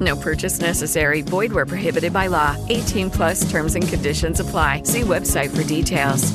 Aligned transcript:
No 0.00 0.16
purchase 0.16 0.60
necessary. 0.60 1.22
Void 1.22 1.52
where 1.52 1.66
prohibited 1.66 2.12
by 2.12 2.26
law. 2.26 2.56
18 2.68 3.10
plus 3.10 3.50
terms 3.50 3.74
and 3.74 3.88
conditions 3.88 4.40
apply. 4.40 4.82
See 4.82 5.00
website 5.00 5.56
for 5.56 5.66
details. 5.66 6.32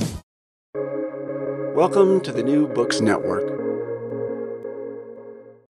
Welcome 1.75 2.22
to 2.22 2.31
the 2.31 2.44
New 2.44 2.67
Books 2.67 3.02
Network. 3.02 3.59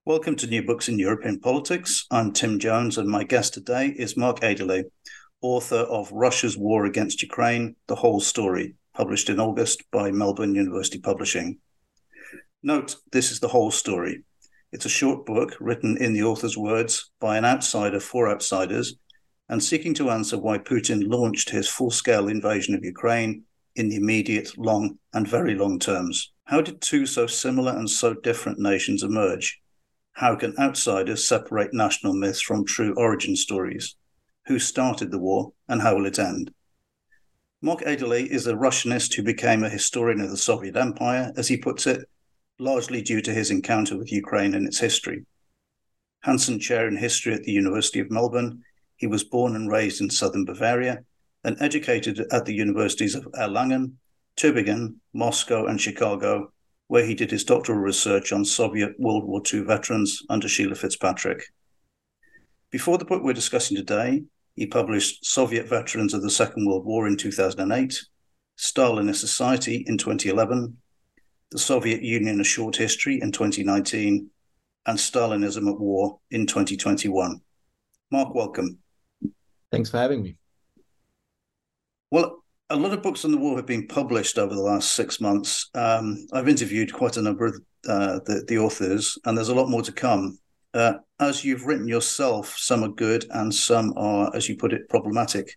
Welcome 0.06 0.36
to 0.36 0.48
New 0.48 0.62
Books 0.62 0.90
in 0.90 1.00
European 1.00 1.40
Politics. 1.40 2.06
I'm 2.12 2.34
Tim 2.34 2.60
Jones, 2.60 2.98
and 2.98 3.08
my 3.08 3.24
guest 3.24 3.54
today 3.54 3.96
is 3.98 4.18
Mark 4.18 4.42
Edele, 4.42 4.84
author 5.42 5.78
of 5.78 6.12
Russia's 6.12 6.58
War 6.58 6.84
Against 6.84 7.22
Ukraine 7.22 7.78
The 7.88 7.96
Whole 7.96 8.20
Story, 8.20 8.76
published 8.94 9.30
in 9.30 9.40
August 9.40 9.90
by 9.92 10.12
Melbourne 10.12 10.56
University 10.56 11.00
Publishing. 11.00 11.60
Note, 12.62 12.98
this 13.14 13.32
is 13.32 13.40
the 13.40 13.48
whole 13.48 13.72
story. 13.72 14.24
It's 14.74 14.88
a 14.88 14.90
short 14.90 15.28
book 15.28 15.56
written 15.60 15.98
in 15.98 16.14
the 16.14 16.24
author's 16.24 16.58
words 16.58 17.12
by 17.20 17.38
an 17.38 17.46
outsider 17.46 18.00
for 18.00 18.28
outsiders 18.28 18.96
and 19.48 19.64
seeking 19.64 19.94
to 19.94 20.10
answer 20.10 20.36
why 20.36 20.58
Putin 20.58 21.12
launched 21.12 21.52
his 21.52 21.70
full 21.70 21.92
scale 21.92 22.28
invasion 22.28 22.74
of 22.74 22.84
Ukraine 22.84 23.44
in 23.76 23.90
the 23.90 23.98
immediate, 23.98 24.58
long, 24.58 24.98
and 25.14 25.28
very 25.28 25.54
long 25.54 25.78
terms. 25.78 26.32
How 26.46 26.60
did 26.60 26.82
two 26.82 27.06
so 27.06 27.28
similar 27.28 27.72
and 27.78 27.88
so 27.88 28.16
different 28.16 28.58
nations 28.58 29.04
emerge? 29.04 29.62
How 30.14 30.36
can 30.36 30.58
outsiders 30.58 31.28
separate 31.28 31.72
national 31.72 32.16
myths 32.16 32.42
from 32.42 32.66
true 32.66 32.96
origin 32.96 33.36
stories? 33.36 33.96
Who 34.48 34.58
started 34.58 35.12
the 35.12 35.20
war 35.20 35.54
and 35.68 35.84
how 35.84 35.98
will 35.98 36.08
it 36.08 36.18
end? 36.18 36.52
Mark 37.62 37.82
Edele 37.82 38.26
is 38.26 38.48
a 38.48 38.56
Russianist 38.56 39.14
who 39.14 39.22
became 39.22 39.64
a 39.64 39.70
historian 39.70 40.20
of 40.20 40.32
the 40.32 40.38
Soviet 40.38 40.76
Empire, 40.76 41.32
as 41.38 41.48
he 41.48 41.58
puts 41.58 41.86
it, 41.86 42.10
largely 42.64 43.02
due 43.02 43.22
to 43.22 43.34
his 43.34 43.52
encounter 43.52 43.98
with 43.98 44.12
Ukraine 44.12 44.56
and 44.56 44.66
its 44.66 44.80
history. 44.80 45.26
Hansen 46.22 46.60
Chair 46.60 46.88
in 46.88 46.96
History 46.96 47.34
at 47.34 47.44
the 47.44 47.52
University 47.52 48.00
of 48.00 48.10
Melbourne, 48.10 48.64
he 48.96 49.08
was 49.08 49.26
born 49.26 49.56
and 49.56 49.70
raised 49.70 50.00
in 50.00 50.10
southern 50.10 50.46
Bavaria 50.46 51.04
and 51.44 51.58
educated 51.60 52.26
at 52.32 52.46
the 52.46 52.54
universities 52.54 53.16
of 53.16 53.28
Erlangen, 53.34 53.96
Tübingen, 54.38 54.96
Moscow, 55.14 55.66
and 55.66 55.80
Chicago, 55.80 56.54
where 56.88 57.06
he 57.06 57.14
did 57.14 57.30
his 57.30 57.44
doctoral 57.44 57.80
research 57.80 58.32
on 58.32 58.46
Soviet 58.46 58.98
World 58.98 59.26
War 59.26 59.42
II 59.54 59.62
veterans 59.62 60.24
under 60.30 60.48
Sheila 60.48 60.76
Fitzpatrick. 60.76 61.44
Before 62.72 62.98
the 62.98 63.06
book 63.06 63.24
we're 63.24 63.34
discussing 63.34 63.76
today, 63.76 64.24
he 64.56 64.68
published 64.68 65.26
Soviet 65.26 65.68
Veterans 65.68 66.14
of 66.14 66.22
the 66.22 66.30
Second 66.30 66.66
World 66.66 66.86
War 66.86 67.08
in 67.08 67.18
2008, 67.18 68.06
Stalinist 68.58 69.16
Society 69.16 69.84
in 69.86 69.98
2011, 69.98 70.78
The 71.54 71.60
Soviet 71.60 72.02
Union 72.02 72.42
A 72.42 72.44
Short 72.44 72.76
History 72.76 73.22
in 73.22 73.32
2019, 73.32 74.28
and 74.88 74.98
Stalinism 74.98 75.72
at 75.72 75.80
War 75.80 76.20
in 76.32 76.48
2021. 76.48 77.40
Mark, 78.12 78.34
welcome. 78.34 78.80
Thanks 79.72 79.92
for 79.92 80.00
having 80.00 80.24
me. 80.24 80.36
Well, 82.10 82.44
a 82.72 82.76
lot 82.76 82.92
of 82.94 83.04
books 83.04 83.24
on 83.24 83.30
the 83.30 83.38
war 83.38 83.56
have 83.56 83.68
been 83.68 83.88
published 83.88 84.40
over 84.40 84.56
the 84.56 84.62
last 84.62 84.94
six 84.94 85.22
months. 85.22 85.70
Um, 85.76 86.26
I've 86.34 86.50
interviewed 86.50 86.92
quite 86.92 87.18
a 87.18 87.22
number 87.22 87.46
of 87.46 87.62
uh, 87.88 88.20
the, 88.26 88.44
the, 88.48 88.58
authors, 88.58 89.20
and 89.26 89.38
there's 89.38 89.50
a 89.50 89.56
lot 89.56 89.70
more 89.70 89.84
to 89.84 89.92
come. 89.92 90.40
Uh, 90.74 90.94
as 91.20 91.46
you've 91.46 91.68
written 91.68 91.88
yourself, 91.88 92.56
some 92.58 92.84
are 92.84 92.90
good 92.90 93.26
and 93.30 93.54
some 93.54 93.94
are, 93.96 94.36
as 94.36 94.50
you 94.50 94.58
put 94.58 94.74
it, 94.74 94.90
problematic. 94.90 95.56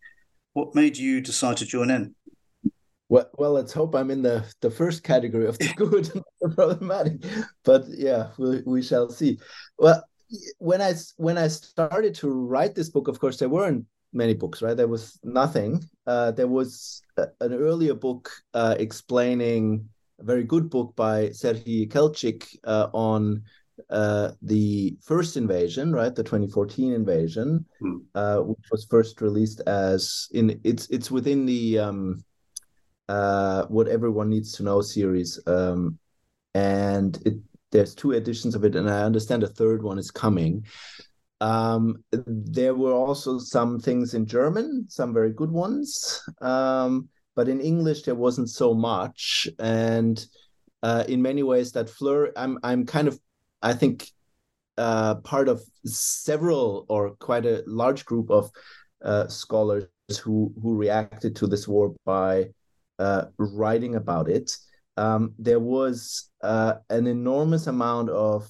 What 0.53 0.75
made 0.75 0.99
you 0.99 1.23
decide 1.23 1.57
to 1.57 1.65
join 1.65 1.89
in? 1.89 2.15
Well, 3.09 3.31
well, 3.39 3.53
let's 3.53 3.73
hope 3.73 3.95
I'm 3.95 4.11
in 4.11 4.23
the, 4.23 4.45
the 4.61 4.71
first 4.71 5.05
category 5.05 5.47
of 5.47 5.59
the 5.59 5.73
good 5.77 6.11
and 6.15 6.25
the 6.41 6.49
problematic. 6.49 7.23
But 7.65 7.85
yeah, 7.89 8.29
we, 8.39 8.63
we 8.67 8.83
shall 8.83 9.11
see. 9.11 9.39
Well, 9.79 10.03
when 10.59 10.83
I 10.83 10.95
when 11.17 11.39
I 11.39 11.49
started 11.49 12.15
to 12.17 12.31
write 12.31 12.75
this 12.75 12.91
book, 12.91 13.07
of 13.09 13.21
course, 13.21 13.39
there 13.39 13.49
weren't 13.49 13.87
many 14.13 14.35
books, 14.35 14.61
right? 14.61 14.77
There 14.77 14.89
was 14.89 15.21
nothing. 15.23 15.85
Uh, 16.07 16.33
there 16.33 16.49
was 16.49 17.03
a, 17.17 17.29
an 17.41 17.53
earlier 17.55 17.95
book 17.95 18.31
uh, 18.55 18.75
explaining 18.79 19.89
a 20.19 20.25
very 20.25 20.43
good 20.43 20.69
book 20.69 20.97
by 20.97 21.29
Serhii 21.29 21.89
Yekelchyk 21.89 22.57
uh, 22.65 22.89
on 22.93 23.43
uh, 23.91 24.31
the 24.43 24.97
first 25.03 25.37
invasion, 25.37 25.93
right? 25.93 26.15
The 26.15 26.25
2014 26.25 26.93
invasion, 26.93 27.65
hmm. 27.79 27.99
Uh, 28.15 28.39
which 28.39 28.67
was 28.73 28.87
first 28.91 29.21
released 29.21 29.61
as 29.67 30.29
in 30.33 30.61
it's 30.65 30.89
it's 30.89 31.11
within 31.11 31.47
the 31.47 31.79
um, 31.79 32.25
uh, 33.09 33.67
what 33.67 33.89
everyone 33.89 34.29
needs 34.29 34.53
to 34.53 34.63
know 34.63 34.81
series, 34.81 35.41
um, 35.47 35.99
and 36.55 37.19
it 37.27 37.35
there's 37.73 37.95
two 37.95 38.13
editions 38.13 38.55
of 38.55 38.65
it, 38.65 38.77
and 38.77 38.89
I 38.89 39.03
understand 39.03 39.43
a 39.43 39.49
third 39.49 39.83
one 39.83 39.99
is 39.99 40.11
coming. 40.11 40.65
Um, 41.41 42.03
there 42.13 42.75
were 42.75 42.95
also 42.95 43.39
some 43.39 43.79
things 43.79 44.15
in 44.15 44.25
German, 44.27 44.87
some 44.89 45.13
very 45.13 45.33
good 45.33 45.51
ones, 45.51 46.23
um, 46.41 47.09
but 47.35 47.49
in 47.49 47.61
English 47.61 48.03
there 48.03 48.15
wasn't 48.15 48.49
so 48.49 48.73
much. 48.73 49.47
And 49.59 50.25
uh, 50.83 51.05
in 51.09 51.21
many 51.21 51.43
ways, 51.43 51.73
that 51.73 51.91
Fleur, 51.91 52.33
I'm 52.37 52.59
I'm 52.63 52.87
kind 52.87 53.09
of, 53.09 53.19
I 53.61 53.75
think, 53.75 54.11
uh, 54.79 55.17
part 55.17 55.49
of 55.49 55.63
several 55.85 56.87
or 56.89 57.11
quite 57.17 57.45
a 57.45 57.63
large 57.67 58.05
group 58.05 58.31
of 58.31 58.51
uh, 59.05 59.29
scholars 59.29 59.89
who 60.23 60.53
who 60.63 60.75
reacted 60.75 61.37
to 61.37 61.47
this 61.47 61.69
war 61.69 61.95
by 62.05 62.49
uh, 62.99 63.27
writing 63.39 63.97
about 63.97 64.29
it. 64.29 64.57
Um, 64.97 65.35
there 65.39 65.61
was 65.61 66.31
uh, 66.43 66.75
an 66.89 67.07
enormous 67.07 67.67
amount 67.67 68.11
of 68.11 68.49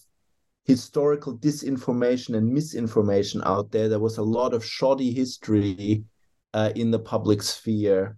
historical 0.64 1.38
disinformation 1.38 2.36
and 2.36 2.52
misinformation 2.52 3.42
out 3.44 3.70
there. 3.70 3.88
There 3.88 4.00
was 4.00 4.18
a 4.18 4.22
lot 4.22 4.54
of 4.54 4.64
shoddy 4.64 5.12
history 5.12 6.04
uh, 6.54 6.72
in 6.74 6.90
the 6.90 6.98
public 6.98 7.42
sphere. 7.42 8.16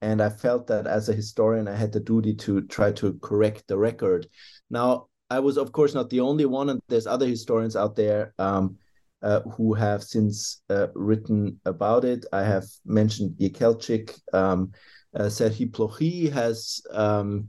And 0.00 0.22
I 0.22 0.28
felt 0.28 0.68
that 0.68 0.86
as 0.86 1.08
a 1.08 1.12
historian, 1.12 1.66
I 1.66 1.74
had 1.74 1.92
the 1.92 2.00
duty 2.00 2.34
to 2.34 2.62
try 2.62 2.92
to 2.92 3.18
correct 3.20 3.64
the 3.66 3.76
record. 3.76 4.28
Now, 4.70 5.06
I 5.30 5.40
was, 5.40 5.58
of 5.58 5.72
course, 5.72 5.92
not 5.92 6.08
the 6.08 6.20
only 6.20 6.46
one, 6.46 6.70
and 6.70 6.80
there's 6.88 7.06
other 7.06 7.26
historians 7.26 7.76
out 7.76 7.96
there 7.96 8.32
um, 8.38 8.76
uh, 9.22 9.40
who 9.40 9.74
have 9.74 10.02
since 10.02 10.62
uh, 10.70 10.86
written 10.94 11.60
about 11.64 12.04
it. 12.04 12.24
I 12.32 12.44
have 12.44 12.64
mentioned 12.84 13.36
Yekelchyk. 13.38 14.18
Um, 14.32 14.72
uh, 15.14 15.24
Serhii 15.24 15.70
Plokhy 15.70 16.30
has 16.32 16.80
um, 16.90 17.48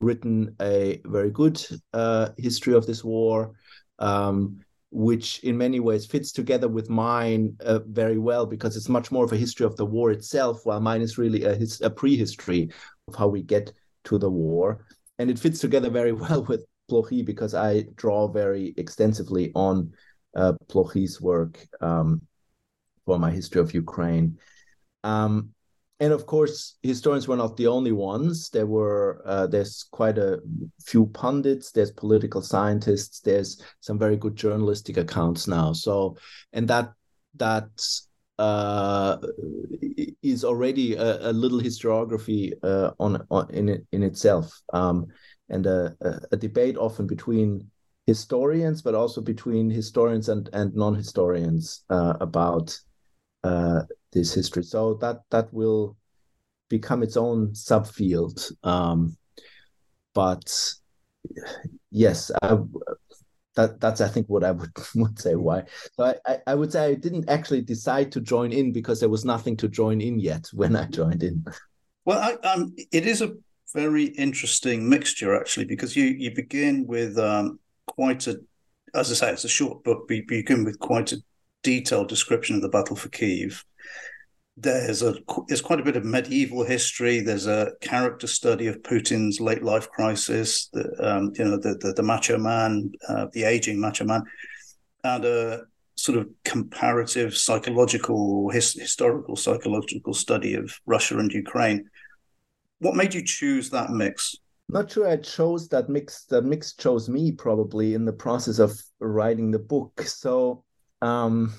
written 0.00 0.54
a 0.60 1.00
very 1.04 1.30
good 1.30 1.64
uh, 1.92 2.30
history 2.38 2.74
of 2.74 2.86
this 2.86 3.04
war 3.04 3.54
um, 3.98 4.60
which 4.92 5.42
in 5.42 5.56
many 5.56 5.80
ways 5.80 6.04
fits 6.04 6.32
together 6.32 6.68
with 6.68 6.90
mine 6.90 7.56
uh, 7.64 7.78
very 7.86 8.18
well 8.18 8.44
because 8.44 8.76
it's 8.76 8.90
much 8.90 9.10
more 9.10 9.24
of 9.24 9.32
a 9.32 9.38
history 9.38 9.64
of 9.64 9.74
the 9.76 9.86
war 9.86 10.10
itself, 10.10 10.60
while 10.64 10.80
mine 10.80 11.00
is 11.00 11.16
really 11.16 11.44
a, 11.44 11.54
his, 11.54 11.80
a 11.80 11.88
prehistory 11.88 12.70
of 13.08 13.14
how 13.14 13.26
we 13.26 13.42
get 13.42 13.72
to 14.04 14.18
the 14.18 14.28
war. 14.28 14.84
And 15.18 15.30
it 15.30 15.38
fits 15.38 15.60
together 15.60 15.88
very 15.88 16.12
well 16.24 16.44
with 16.44 16.66
Plokhy 16.90 17.24
because 17.24 17.54
I 17.54 17.86
draw 17.94 18.28
very 18.28 18.74
extensively 18.76 19.50
on 19.54 19.92
uh, 20.36 20.52
work 21.20 21.66
um, 21.80 22.20
for 23.06 23.18
my 23.18 23.30
history 23.30 23.62
of 23.62 23.72
Ukraine. 23.72 24.38
Um, 25.04 25.54
and 26.02 26.12
of 26.12 26.26
course, 26.26 26.78
historians 26.82 27.28
were 27.28 27.36
not 27.36 27.56
the 27.56 27.68
only 27.68 27.92
ones. 27.92 28.50
There 28.50 28.66
were 28.66 29.22
uh, 29.24 29.46
there's 29.46 29.84
quite 29.84 30.18
a 30.18 30.40
few 30.84 31.06
pundits. 31.06 31.70
There's 31.70 31.92
political 31.92 32.42
scientists. 32.42 33.20
There's 33.20 33.62
some 33.78 34.00
very 34.00 34.16
good 34.16 34.34
journalistic 34.34 34.96
accounts 34.96 35.46
now. 35.46 35.72
So, 35.72 36.16
and 36.52 36.66
that 36.66 36.92
that 37.36 37.70
uh, 38.36 39.18
is 40.24 40.44
already 40.44 40.96
a, 40.96 41.30
a 41.30 41.32
little 41.32 41.60
historiography 41.60 42.52
uh, 42.64 42.90
on, 42.98 43.24
on 43.30 43.48
in 43.50 43.86
in 43.92 44.02
itself, 44.02 44.60
um, 44.72 45.06
and 45.50 45.66
a, 45.66 45.94
a, 46.32 46.36
debate 46.36 46.76
often 46.76 47.06
between 47.06 47.70
historians, 48.06 48.82
but 48.82 48.96
also 48.96 49.20
between 49.20 49.70
historians 49.70 50.28
and 50.28 50.50
and 50.52 50.74
non-historians 50.74 51.84
uh, 51.90 52.14
about 52.20 52.76
uh, 53.44 53.82
this 54.12 54.34
history. 54.34 54.62
So 54.62 54.94
that 54.94 55.22
that 55.30 55.52
will 55.52 55.96
become 56.68 57.02
its 57.02 57.16
own 57.16 57.48
subfield. 57.50 58.50
Um, 58.64 59.16
but 60.14 60.74
yes, 61.90 62.30
I, 62.42 62.58
that 63.54 63.80
that's 63.80 64.00
I 64.00 64.08
think 64.08 64.26
what 64.28 64.44
I 64.44 64.52
would 64.52 64.70
would 64.94 65.18
say 65.18 65.34
why. 65.34 65.64
So 65.94 66.14
I, 66.26 66.38
I 66.46 66.54
would 66.54 66.72
say 66.72 66.86
I 66.86 66.94
didn't 66.94 67.28
actually 67.28 67.62
decide 67.62 68.12
to 68.12 68.20
join 68.20 68.52
in 68.52 68.72
because 68.72 69.00
there 69.00 69.08
was 69.08 69.24
nothing 69.24 69.56
to 69.58 69.68
join 69.68 70.00
in 70.00 70.18
yet 70.18 70.48
when 70.52 70.76
I 70.76 70.86
joined 70.86 71.22
in. 71.22 71.44
Well, 72.04 72.18
I, 72.18 72.48
um, 72.48 72.74
it 72.90 73.06
is 73.06 73.22
a 73.22 73.34
very 73.74 74.04
interesting 74.04 74.88
mixture 74.88 75.34
actually 75.38 75.66
because 75.66 75.96
you 75.96 76.04
you 76.04 76.34
begin 76.34 76.86
with 76.86 77.18
um, 77.18 77.58
quite 77.86 78.26
a, 78.26 78.40
as 78.94 79.10
I 79.10 79.14
say, 79.14 79.32
it's 79.32 79.44
a 79.44 79.48
short 79.48 79.84
book, 79.84 80.06
but 80.08 80.16
you 80.16 80.24
begin 80.26 80.64
with 80.64 80.78
quite 80.78 81.12
a 81.12 81.18
detailed 81.62 82.08
description 82.08 82.56
of 82.56 82.62
the 82.62 82.68
battle 82.68 82.96
for 82.96 83.08
Kiev. 83.08 83.64
There's 84.56 85.02
a 85.02 85.14
there's 85.48 85.62
quite 85.62 85.80
a 85.80 85.84
bit 85.84 85.96
of 85.96 86.04
medieval 86.04 86.64
history. 86.64 87.20
There's 87.20 87.46
a 87.46 87.72
character 87.80 88.26
study 88.26 88.66
of 88.66 88.82
Putin's 88.82 89.40
late 89.40 89.62
life 89.62 89.88
crisis. 89.90 90.68
The, 90.72 90.84
um, 91.00 91.32
you 91.36 91.44
know 91.44 91.56
the, 91.56 91.76
the, 91.80 91.94
the 91.94 92.02
macho 92.02 92.36
man, 92.36 92.92
uh, 93.08 93.28
the 93.32 93.44
aging 93.44 93.80
macho 93.80 94.04
man, 94.04 94.24
and 95.04 95.24
a 95.24 95.62
sort 95.94 96.18
of 96.18 96.28
comparative 96.44 97.36
psychological 97.36 98.50
his, 98.50 98.74
historical 98.74 99.36
psychological 99.36 100.12
study 100.12 100.54
of 100.54 100.70
Russia 100.84 101.18
and 101.18 101.32
Ukraine. 101.32 101.88
What 102.80 102.96
made 102.96 103.14
you 103.14 103.24
choose 103.24 103.70
that 103.70 103.90
mix? 103.90 104.36
Not 104.68 104.90
sure 104.90 105.08
I 105.08 105.16
chose 105.16 105.68
that 105.68 105.88
mix. 105.88 106.24
That 106.26 106.42
mix 106.42 106.74
chose 106.74 107.08
me 107.08 107.32
probably 107.32 107.94
in 107.94 108.04
the 108.04 108.12
process 108.12 108.58
of 108.58 108.78
writing 109.00 109.50
the 109.50 109.58
book. 109.58 110.02
So 110.02 110.64
um, 111.00 111.54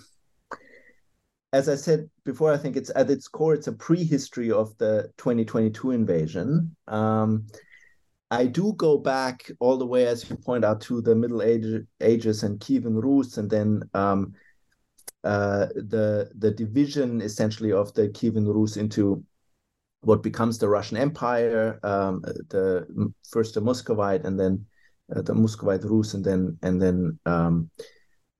as 1.53 1.69
I 1.69 1.75
said 1.75 2.09
before, 2.25 2.51
I 2.51 2.57
think 2.57 2.75
it's 2.75 2.91
at 2.95 3.11
its 3.11 3.27
core, 3.27 3.53
it's 3.53 3.67
a 3.67 3.71
prehistory 3.71 4.51
of 4.51 4.75
the 4.79 5.11
2022 5.17 5.91
invasion. 5.91 6.75
Um, 6.88 7.45
I 8.31 8.47
do 8.47 8.73
go 8.73 8.97
back 8.97 9.51
all 9.59 9.77
the 9.77 9.85
way, 9.85 10.07
as 10.07 10.27
you 10.27 10.35
point 10.35 10.65
out, 10.65 10.81
to 10.81 11.00
the 11.01 11.13
Middle 11.13 11.44
Age, 11.44 11.85
Ages 12.01 12.41
and 12.41 12.59
Kievan 12.59 13.00
Rus, 13.00 13.38
and 13.38 13.47
then 13.47 13.83
um, 13.94 14.33
uh, 15.23 15.67
the 15.75 16.31
the 16.39 16.50
division 16.50 17.21
essentially 17.21 17.71
of 17.71 17.94
the 17.94 18.09
Kievan 18.09 18.51
Rus 18.51 18.75
into 18.75 19.23
what 20.01 20.23
becomes 20.23 20.57
the 20.57 20.67
Russian 20.67 20.97
Empire, 20.97 21.79
um, 21.83 22.21
the 22.50 23.13
first 23.29 23.53
the 23.53 23.61
Muscovite, 23.61 24.25
and 24.25 24.39
then 24.39 24.65
uh, 25.15 25.21
the 25.21 25.35
Muscovite 25.35 25.83
Rus, 25.83 26.15
and 26.15 26.25
then 26.25 26.57
and 26.63 26.81
then 26.81 27.19
um, 27.27 27.69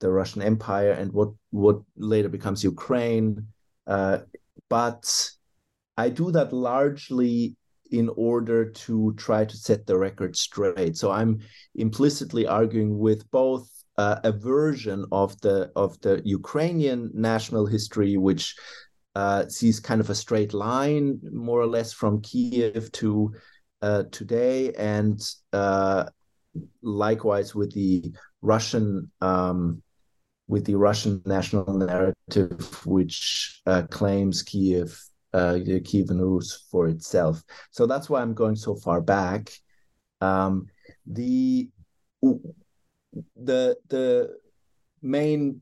the 0.04 0.12
Russian 0.12 0.42
Empire 0.42 0.92
and 0.92 1.12
what 1.14 1.32
what 1.50 1.80
later 1.96 2.30
becomes 2.30 2.64
Ukraine. 2.76 3.48
Uh, 3.88 4.18
but 4.70 5.04
I 5.98 6.10
do 6.10 6.30
that 6.32 6.52
largely 6.52 7.56
in 7.90 8.10
order 8.32 8.60
to 8.86 9.14
try 9.26 9.46
to 9.46 9.58
set 9.68 9.86
the 9.86 9.98
record 9.98 10.36
straight. 10.36 10.98
So 10.98 11.08
I'm 11.12 11.40
implicitly 11.76 12.46
arguing 12.48 12.98
with 12.98 13.22
both 13.32 13.66
uh, 13.98 14.20
a 14.24 14.32
version 14.32 15.06
of 15.12 15.30
the 15.42 15.72
of 15.76 15.92
the 16.02 16.22
Ukrainian 16.40 17.12
national 17.32 17.66
history, 17.66 18.18
which 18.18 18.44
uh, 19.16 19.48
sees 19.48 19.80
kind 19.80 20.02
of 20.02 20.10
a 20.10 20.22
straight 20.26 20.54
line, 20.54 21.06
more 21.32 21.62
or 21.62 21.70
less, 21.78 21.94
from 21.94 22.22
Kiev 22.22 22.92
to 23.00 23.34
uh, 23.88 24.04
today, 24.12 24.74
and 24.74 25.18
uh, 25.54 26.04
likewise 26.82 27.50
with 27.56 27.72
the 27.74 28.12
Russian 28.42 29.12
um, 29.22 29.82
with 30.48 30.66
the 30.66 30.76
Russian 30.76 31.22
national 31.26 31.74
narrative, 31.74 32.86
which 32.86 33.62
uh, 33.66 33.84
claims 33.90 34.44
Kiev, 34.44 35.00
uh, 35.34 35.58
Kievan 35.64 36.20
Rus 36.20 36.66
for 36.70 36.88
itself. 36.88 37.42
So 37.72 37.86
that's 37.86 38.10
why 38.10 38.22
I'm 38.22 38.34
going 38.34 38.56
so 38.56 38.76
far 38.76 39.02
back. 39.02 39.52
Um, 40.22 40.68
the 41.06 41.70
the 43.36 43.78
the 43.90 44.38
main 45.02 45.62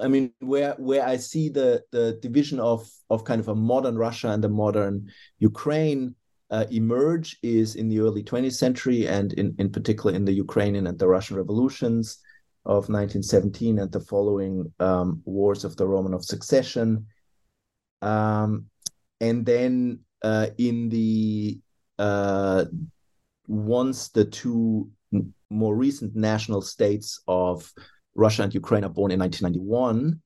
I 0.00 0.08
mean, 0.08 0.32
where 0.40 0.74
where 0.78 1.06
I 1.06 1.16
see 1.16 1.48
the 1.48 1.82
the 1.90 2.18
division 2.22 2.58
of 2.60 2.88
of 3.10 3.24
kind 3.24 3.40
of 3.40 3.48
a 3.48 3.54
modern 3.54 3.98
Russia 3.98 4.28
and 4.28 4.44
a 4.44 4.48
modern 4.48 5.10
Ukraine 5.38 6.14
uh, 6.50 6.66
emerge 6.70 7.38
is 7.42 7.76
in 7.76 7.88
the 7.88 8.00
early 8.00 8.22
20th 8.22 8.54
century, 8.54 9.06
and 9.06 9.32
in 9.34 9.54
in 9.58 9.70
particular 9.70 10.14
in 10.14 10.24
the 10.24 10.32
Ukrainian 10.32 10.86
and 10.86 10.98
the 10.98 11.08
Russian 11.08 11.36
revolutions 11.36 12.18
of 12.64 12.88
1917 12.88 13.78
and 13.78 13.90
the 13.90 14.00
following 14.00 14.72
um, 14.78 15.20
wars 15.24 15.64
of 15.64 15.76
the 15.76 15.84
Romanov 15.84 16.24
succession. 16.24 17.06
Um, 18.00 18.66
and 19.20 19.44
then 19.44 20.00
uh, 20.22 20.48
in 20.58 20.88
the 20.88 21.60
uh, 21.98 22.64
once 23.46 24.08
the 24.08 24.24
two 24.24 24.90
more 25.50 25.76
recent 25.76 26.16
national 26.16 26.62
states 26.62 27.20
of 27.28 27.70
Russia 28.14 28.42
and 28.42 28.54
Ukraine 28.54 28.84
are 28.84 28.88
born 28.88 29.10
in 29.10 29.20
1991, 29.20 30.20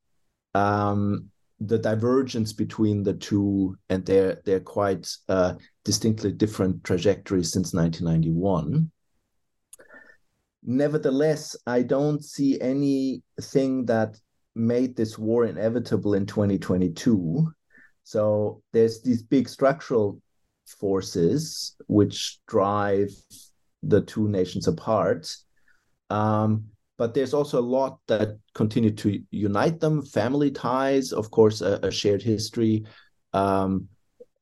um, 0.55 1.31
the 1.61 1.79
divergence 1.79 2.53
between 2.53 3.03
the 3.03 3.15
two 3.15 3.77
and 3.89 4.05
their 4.05 4.41
they're 4.45 4.61
quite 4.61 5.11
uh, 5.29 5.55
distinctly 5.85 6.33
different 6.33 6.85
trajectories 6.85 7.53
since 7.53 7.73
1991. 7.73 8.91
Nevertheless, 10.67 11.55
I 11.67 11.83
don't 11.83 12.25
see 12.25 12.61
anything 12.61 13.87
that 13.87 14.21
made 14.57 14.97
this 14.97 15.17
war 15.17 15.45
inevitable 15.45 16.15
in 16.15 16.27
2022. 16.27 17.53
So 18.03 18.63
there's 18.73 19.01
these 19.01 19.23
big 19.23 19.49
structural 19.49 20.21
forces 20.67 21.77
which 21.87 22.41
drive 22.49 23.11
the 23.85 24.01
two 24.01 24.29
nations 24.29 24.67
apart. 24.67 25.33
Um, 26.11 26.65
but 26.99 27.15
there's 27.15 27.35
also 27.35 27.61
a 27.61 27.71
lot 27.79 28.01
that 28.09 28.39
continue 28.55 28.91
to 28.91 29.23
unite 29.31 29.79
them 29.79 30.03
family 30.03 30.51
ties, 30.51 31.13
of 31.13 31.31
course, 31.31 31.61
a, 31.61 31.79
a 31.83 31.91
shared 31.93 32.23
history, 32.23 32.85
um, 33.35 33.89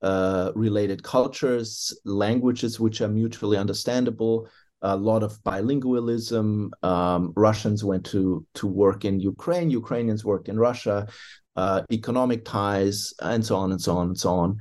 uh, 0.01 0.53
related 0.55 1.03
cultures, 1.03 1.99
languages 2.05 2.79
which 2.79 3.01
are 3.01 3.09
mutually 3.09 3.57
understandable, 3.57 4.49
a 4.85 4.97
lot 4.97 5.23
of 5.23 5.43
bilingualism. 5.43 6.71
Um, 6.85 7.33
Russians 7.37 7.83
went 7.83 8.05
to 8.07 8.47
to 8.55 8.67
work 8.67 9.05
in 9.05 9.19
Ukraine. 9.19 9.71
Ukrainians 9.71 10.25
worked 10.25 10.49
in 10.49 10.59
Russia. 10.59 11.09
Uh, 11.57 11.83
economic 11.91 12.45
ties, 12.45 13.15
and 13.23 13.45
so 13.45 13.57
on 13.57 13.73
and 13.73 13.81
so 13.81 13.97
on 13.97 14.09
and 14.09 14.19
so 14.19 14.31
on. 14.35 14.61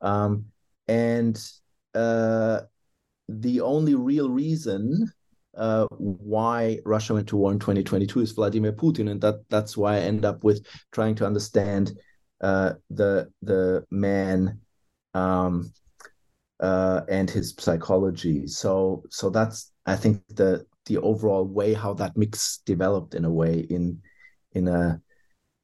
Um, 0.00 0.44
and 0.86 1.36
uh, 1.94 2.60
the 3.28 3.60
only 3.62 3.94
real 3.94 4.30
reason 4.30 5.10
uh, 5.56 5.86
why 5.98 6.78
Russia 6.84 7.14
went 7.14 7.28
to 7.28 7.36
war 7.36 7.50
in 7.50 7.58
2022 7.58 8.20
is 8.20 8.32
Vladimir 8.32 8.72
Putin, 8.72 9.10
and 9.10 9.20
that 9.22 9.36
that's 9.48 9.76
why 9.76 9.96
I 9.96 10.00
end 10.00 10.24
up 10.24 10.44
with 10.44 10.66
trying 10.92 11.16
to 11.16 11.26
understand 11.26 11.98
uh, 12.40 12.74
the 12.90 13.30
the 13.42 13.84
man 13.90 14.60
um, 15.14 15.72
uh, 16.60 17.02
and 17.08 17.28
his 17.30 17.54
psychology. 17.58 18.46
So 18.46 19.02
so 19.10 19.30
that's 19.30 19.72
I 19.86 19.96
think 19.96 20.22
the 20.28 20.66
the 20.86 20.98
overall 20.98 21.44
way 21.44 21.74
how 21.74 21.94
that 21.94 22.16
mix 22.16 22.58
developed 22.66 23.14
in 23.14 23.24
a 23.24 23.30
way 23.30 23.60
in 23.70 24.00
in 24.52 24.68
a 24.68 25.00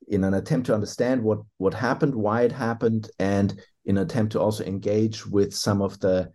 in 0.08 0.24
an 0.24 0.34
attempt 0.34 0.66
to 0.66 0.74
understand 0.74 1.22
what 1.22 1.40
what 1.58 1.74
happened, 1.74 2.14
why 2.14 2.42
it 2.42 2.52
happened, 2.52 3.10
and 3.18 3.60
in 3.84 3.96
an 3.96 4.04
attempt 4.04 4.32
to 4.32 4.40
also 4.40 4.64
engage 4.64 5.26
with 5.26 5.54
some 5.54 5.80
of 5.80 5.98
the 6.00 6.30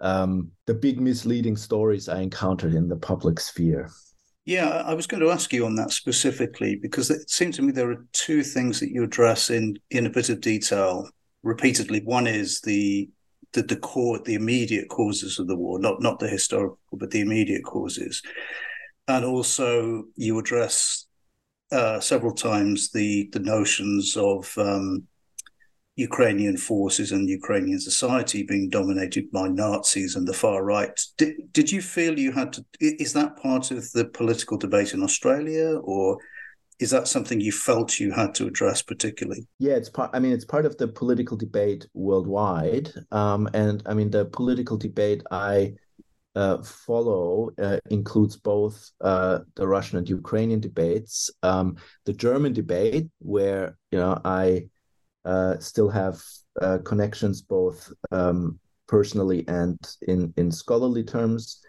um, 0.00 0.50
the 0.66 0.74
big 0.74 1.00
misleading 1.00 1.56
stories 1.56 2.08
I 2.08 2.20
encountered 2.20 2.74
in 2.74 2.88
the 2.88 2.96
public 2.96 3.38
sphere. 3.38 3.88
Yeah, 4.44 4.82
I 4.84 4.94
was 4.94 5.06
going 5.06 5.22
to 5.22 5.30
ask 5.30 5.52
you 5.52 5.64
on 5.64 5.76
that 5.76 5.92
specifically 5.92 6.74
because 6.74 7.10
it 7.10 7.30
seems 7.30 7.56
to 7.56 7.62
me 7.62 7.70
there 7.70 7.92
are 7.92 8.04
two 8.12 8.42
things 8.42 8.80
that 8.80 8.90
you 8.90 9.04
address 9.04 9.50
in 9.50 9.78
in 9.90 10.06
a 10.06 10.10
bit 10.10 10.28
of 10.28 10.40
detail 10.40 11.08
repeatedly. 11.44 12.00
One 12.04 12.26
is 12.26 12.60
the 12.60 13.08
the 13.52 13.62
the 13.62 13.76
core, 13.76 14.18
the 14.24 14.34
immediate 14.34 14.88
causes 14.88 15.38
of 15.38 15.46
the 15.46 15.56
war, 15.56 15.78
not 15.78 16.00
not 16.00 16.18
the 16.18 16.28
historical, 16.28 16.78
but 16.92 17.10
the 17.10 17.20
immediate 17.20 17.64
causes, 17.64 18.22
and 19.08 19.24
also 19.24 20.04
you 20.16 20.38
address 20.38 21.06
uh, 21.70 22.00
several 22.00 22.34
times 22.34 22.90
the 22.90 23.28
the 23.32 23.40
notions 23.40 24.16
of 24.16 24.52
um, 24.58 25.06
Ukrainian 25.96 26.56
forces 26.56 27.12
and 27.12 27.28
Ukrainian 27.28 27.78
society 27.78 28.42
being 28.42 28.70
dominated 28.70 29.30
by 29.30 29.48
Nazis 29.48 30.16
and 30.16 30.26
the 30.26 30.32
far 30.32 30.64
right. 30.64 30.98
Did, 31.18 31.52
did 31.52 31.70
you 31.70 31.82
feel 31.82 32.18
you 32.18 32.32
had 32.32 32.52
to? 32.54 32.64
Is 32.80 33.12
that 33.12 33.36
part 33.36 33.70
of 33.70 33.90
the 33.92 34.06
political 34.06 34.56
debate 34.56 34.94
in 34.94 35.02
Australia, 35.02 35.78
or 35.82 36.18
is 36.78 36.90
that 36.90 37.08
something 37.08 37.40
you 37.40 37.52
felt 37.52 38.00
you 38.00 38.10
had 38.12 38.34
to 38.36 38.46
address 38.46 38.82
particularly? 38.82 39.46
Yeah, 39.58 39.74
it's 39.74 39.88
part. 39.88 40.10
I 40.12 40.18
mean, 40.18 40.32
it's 40.32 40.44
part 40.44 40.66
of 40.66 40.76
the 40.78 40.88
political 40.88 41.36
debate 41.36 41.86
worldwide, 41.94 42.90
um, 43.10 43.48
and 43.54 43.82
I 43.86 43.94
mean 43.94 44.10
the 44.10 44.24
political 44.26 44.76
debate 44.76 45.22
I 45.30 45.74
uh, 46.34 46.62
follow 46.62 47.50
uh, 47.62 47.78
includes 47.90 48.36
both 48.36 48.90
uh, 49.00 49.40
the 49.54 49.68
Russian 49.68 49.98
and 49.98 50.08
Ukrainian 50.08 50.60
debates, 50.60 51.30
um, 51.42 51.76
the 52.04 52.12
German 52.12 52.52
debate, 52.52 53.08
where 53.18 53.76
you 53.90 53.98
know 53.98 54.20
I 54.24 54.68
uh, 55.24 55.58
still 55.58 55.88
have 55.88 56.20
uh, 56.60 56.78
connections 56.84 57.42
both 57.42 57.92
um, 58.10 58.58
personally 58.88 59.44
and 59.48 59.78
in 60.08 60.32
in 60.36 60.50
scholarly 60.50 61.04
terms. 61.04 61.60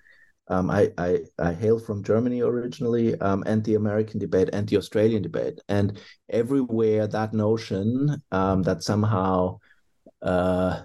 Um, 0.49 0.69
I, 0.69 0.91
I, 0.97 1.19
I 1.39 1.53
hail 1.53 1.79
from 1.79 2.03
Germany 2.03 2.41
originally, 2.41 3.19
um, 3.21 3.43
and 3.45 3.63
the 3.63 3.75
American 3.75 4.19
debate 4.19 4.49
and 4.51 4.67
the 4.67 4.77
Australian 4.77 5.21
debate, 5.21 5.59
and 5.69 5.99
everywhere 6.29 7.07
that 7.07 7.33
notion 7.33 8.21
um, 8.31 8.61
that 8.63 8.83
somehow 8.83 9.59
uh, 10.21 10.81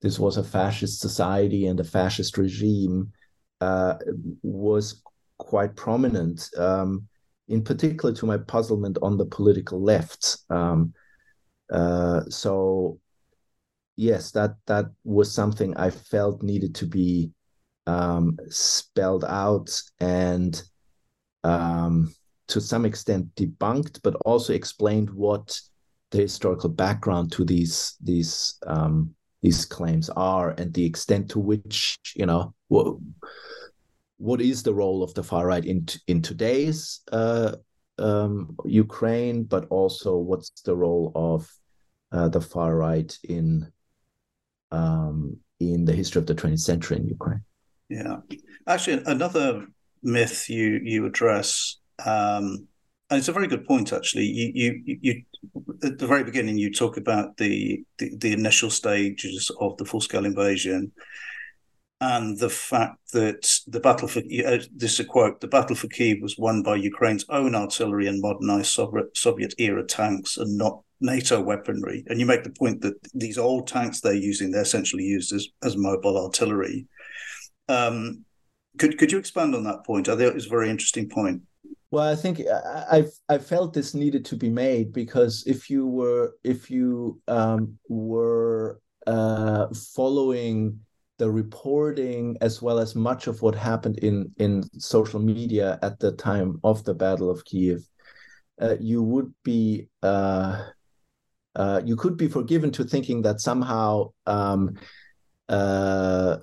this 0.00 0.18
was 0.18 0.36
a 0.36 0.44
fascist 0.44 1.00
society 1.00 1.66
and 1.66 1.78
a 1.78 1.84
fascist 1.84 2.38
regime 2.38 3.12
uh, 3.60 3.94
was 4.42 5.02
quite 5.38 5.76
prominent. 5.76 6.48
Um, 6.56 7.08
in 7.48 7.62
particular, 7.62 8.14
to 8.14 8.26
my 8.26 8.38
puzzlement 8.38 8.98
on 9.02 9.18
the 9.18 9.26
political 9.26 9.82
left. 9.82 10.38
Um, 10.48 10.94
uh, 11.70 12.22
so 12.28 12.98
yes, 13.96 14.30
that 14.32 14.56
that 14.66 14.86
was 15.04 15.32
something 15.32 15.76
I 15.76 15.90
felt 15.90 16.42
needed 16.42 16.74
to 16.76 16.86
be 16.86 17.32
um, 17.86 18.38
spelled 18.48 19.24
out 19.24 19.70
and 20.00 20.62
um, 21.44 22.14
to 22.48 22.60
some 22.60 22.84
extent 22.84 23.34
debunked, 23.34 24.00
but 24.02 24.14
also 24.24 24.52
explained 24.52 25.10
what 25.10 25.58
the 26.10 26.18
historical 26.18 26.68
background 26.68 27.32
to 27.32 27.44
these 27.44 27.96
these 28.02 28.58
um, 28.66 29.14
these 29.42 29.64
claims 29.64 30.10
are 30.10 30.50
and 30.50 30.72
the 30.74 30.84
extent 30.84 31.30
to 31.30 31.38
which 31.38 31.98
you 32.14 32.26
know 32.26 32.54
what 32.68 32.96
what 34.18 34.40
is 34.40 34.62
the 34.62 34.74
role 34.74 35.02
of 35.02 35.12
the 35.14 35.22
far 35.22 35.46
right 35.46 35.64
in 35.64 35.86
in 36.06 36.22
today's 36.22 37.00
uh, 37.10 37.56
um, 37.98 38.56
Ukraine, 38.64 39.44
but 39.44 39.66
also 39.68 40.16
what's 40.16 40.50
the 40.62 40.76
role 40.76 41.12
of 41.14 41.50
uh, 42.12 42.28
the 42.28 42.40
far 42.40 42.76
right 42.76 43.16
in 43.24 43.70
um, 44.70 45.36
in 45.60 45.84
the 45.84 45.92
history 45.92 46.20
of 46.20 46.26
the 46.26 46.34
20th 46.34 46.60
century 46.60 46.96
in 46.96 47.06
Ukraine. 47.06 47.44
Yeah, 47.92 48.16
actually, 48.66 49.02
another 49.04 49.66
myth 50.02 50.48
you 50.48 50.80
you 50.82 51.04
address, 51.04 51.76
um, 52.06 52.66
and 53.10 53.18
it's 53.18 53.28
a 53.28 53.32
very 53.32 53.48
good 53.48 53.66
point. 53.66 53.92
Actually, 53.92 54.24
you 54.24 54.50
you 54.54 54.98
you 55.02 55.22
at 55.84 55.98
the 55.98 56.06
very 56.06 56.24
beginning 56.24 56.56
you 56.56 56.72
talk 56.72 56.96
about 56.96 57.36
the 57.36 57.84
the, 57.98 58.16
the 58.16 58.32
initial 58.32 58.70
stages 58.70 59.50
of 59.60 59.76
the 59.76 59.84
full 59.84 60.00
scale 60.00 60.24
invasion. 60.24 60.92
And 62.00 62.36
the 62.38 62.50
fact 62.50 63.12
that 63.12 63.60
the 63.68 63.78
battle 63.78 64.08
for 64.08 64.20
uh, 64.20 64.58
this 64.74 64.94
is 64.94 65.00
a 65.00 65.04
quote: 65.04 65.42
the 65.42 65.46
battle 65.46 65.76
for 65.76 65.88
Kiev 65.88 66.22
was 66.22 66.38
won 66.38 66.62
by 66.62 66.76
Ukraine's 66.76 67.26
own 67.28 67.54
artillery 67.54 68.06
and 68.06 68.22
modernized 68.22 68.80
Soviet 69.14 69.54
era 69.58 69.86
tanks, 69.86 70.38
and 70.38 70.56
not 70.56 70.80
NATO 71.02 71.42
weaponry. 71.42 72.04
And 72.06 72.18
you 72.18 72.26
make 72.26 72.42
the 72.42 72.58
point 72.58 72.80
that 72.80 72.94
these 73.12 73.36
old 73.36 73.66
tanks 73.66 74.00
they're 74.00 74.14
using, 74.14 74.50
they're 74.50 74.62
essentially 74.62 75.04
used 75.04 75.32
as, 75.34 75.46
as 75.62 75.76
mobile 75.76 76.16
artillery. 76.16 76.88
Um, 77.72 78.24
could 78.78 78.98
could 78.98 79.12
you 79.12 79.18
expand 79.18 79.54
on 79.54 79.64
that 79.64 79.84
point? 79.84 80.08
I 80.08 80.16
think 80.16 80.30
it 80.30 80.34
was 80.34 80.46
a 80.46 80.50
very 80.50 80.70
interesting 80.70 81.08
point. 81.08 81.42
Well, 81.90 82.08
I 82.08 82.16
think 82.16 82.40
I 82.48 83.04
I 83.28 83.38
felt 83.38 83.74
this 83.74 83.94
needed 83.94 84.24
to 84.26 84.36
be 84.36 84.48
made 84.48 84.92
because 84.92 85.44
if 85.46 85.68
you 85.68 85.86
were 85.86 86.34
if 86.42 86.70
you 86.70 87.20
um, 87.28 87.78
were 87.88 88.80
uh, 89.06 89.66
following 89.94 90.80
the 91.18 91.30
reporting 91.30 92.36
as 92.40 92.62
well 92.62 92.78
as 92.78 92.94
much 92.94 93.26
of 93.26 93.42
what 93.42 93.54
happened 93.54 93.98
in 93.98 94.32
in 94.38 94.62
social 94.78 95.20
media 95.20 95.78
at 95.82 95.98
the 96.00 96.12
time 96.12 96.58
of 96.64 96.82
the 96.84 96.94
Battle 96.94 97.30
of 97.30 97.44
Kiev, 97.44 97.86
uh, 98.60 98.76
you 98.80 99.02
would 99.02 99.32
be 99.44 99.88
uh, 100.02 100.62
uh, 101.54 101.82
you 101.84 101.96
could 101.96 102.16
be 102.16 102.28
forgiven 102.28 102.70
to 102.72 102.84
thinking 102.84 103.22
that 103.22 103.40
somehow 103.40 104.12
um, 104.26 104.78
uh, 105.48 106.38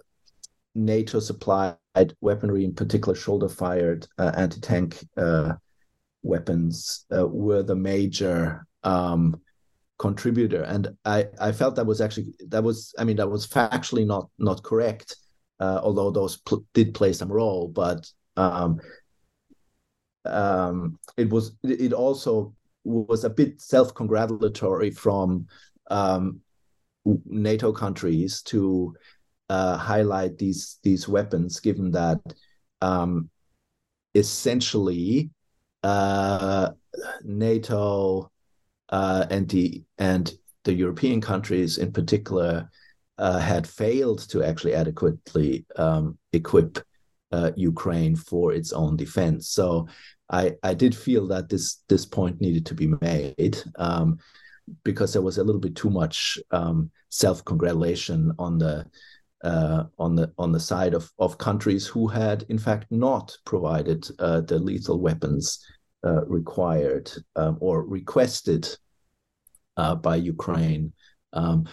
NATO 0.76 1.20
supplied 1.20 1.78
weaponry, 2.22 2.64
in 2.64 2.74
particular 2.74 3.16
shoulder-fired 3.16 4.08
uh, 4.18 4.32
anti-tank 4.36 5.04
uh, 5.18 5.54
weapons, 6.22 7.06
uh, 7.16 7.28
were 7.28 7.64
the 7.64 7.76
major 7.76 8.66
um, 8.84 9.42
contributor. 9.98 10.64
And 10.64 10.96
I, 11.06 11.28
I 11.40 11.52
felt 11.52 11.76
that 11.76 11.86
was 11.86 12.02
actually 12.02 12.34
that 12.48 12.64
was 12.64 12.94
I 12.98 13.04
mean 13.04 13.18
that 13.18 13.30
was 13.30 13.48
factually 13.48 14.06
not 14.06 14.30
not 14.38 14.64
correct, 14.64 15.16
uh, 15.60 15.82
although 15.84 16.12
those 16.12 16.38
pl- 16.38 16.66
did 16.74 16.94
play 16.94 17.14
some 17.14 17.32
role. 17.32 17.68
But 17.68 18.10
um, 18.38 18.80
um, 20.26 21.00
it 21.18 21.30
was 21.30 21.56
it 21.64 21.94
also 21.94 22.54
was 22.84 23.24
a 23.24 23.30
bit 23.30 23.62
self-congratulatory 23.62 24.92
from 24.92 25.48
um, 25.92 26.40
NATO 27.26 27.72
countries 27.72 28.42
to 28.44 28.96
uh, 29.50 29.78
highlight 29.78 30.38
these 30.38 30.78
these 30.84 31.08
weapons, 31.08 31.60
given 31.60 31.92
that 31.92 32.22
um, 32.82 33.30
essentially 34.16 35.30
uh, 35.84 36.72
NATO 37.24 38.32
uh, 38.90 39.26
and 39.30 39.50
the 39.50 39.84
and 39.98 40.32
the 40.64 40.74
European 40.74 41.22
countries 41.22 41.78
in 41.78 41.92
particular 41.92 42.70
uh, 43.18 43.40
had 43.40 43.68
failed 43.68 44.20
to 44.30 44.44
actually 44.44 44.74
adequately 44.74 45.66
um, 45.76 46.18
equip 46.34 46.80
uh, 47.32 47.52
Ukraine 47.56 48.16
for 48.16 48.54
its 48.54 48.74
own 48.74 48.96
defense. 48.96 49.50
So 49.50 49.88
I 50.30 50.56
I 50.64 50.74
did 50.74 50.96
feel 50.96 51.28
that 51.28 51.50
this 51.50 51.84
this 51.88 52.06
point 52.06 52.42
needed 52.42 52.66
to 52.68 52.76
be 52.76 52.88
made 53.02 53.58
um, 53.78 54.20
because 54.84 55.14
there 55.14 55.22
was 55.22 55.38
a 55.38 55.44
little 55.44 55.62
bit 55.62 55.76
too 55.76 55.90
much 55.90 56.40
um, 56.52 56.92
self 57.10 57.44
congratulation 57.46 58.32
on 58.40 58.58
the 58.58 58.86
uh, 59.44 59.84
on 59.98 60.16
the 60.16 60.32
on 60.38 60.52
the 60.52 60.60
side 60.60 60.94
of 60.94 61.12
of 61.20 61.38
countries 61.38 61.88
who 61.88 62.08
had 62.08 62.46
in 62.50 62.60
fact 62.60 62.86
not 62.92 63.36
provided 63.46 64.08
uh, 64.20 64.42
the 64.42 64.60
lethal 64.60 65.00
weapons 65.00 65.66
uh, 66.06 66.26
required 66.26 67.12
um, 67.36 67.58
or 67.60 67.86
requested 67.86 68.68
uh, 69.78 69.96
by 69.96 70.16
Ukraine. 70.16 70.94
Um, 71.34 71.68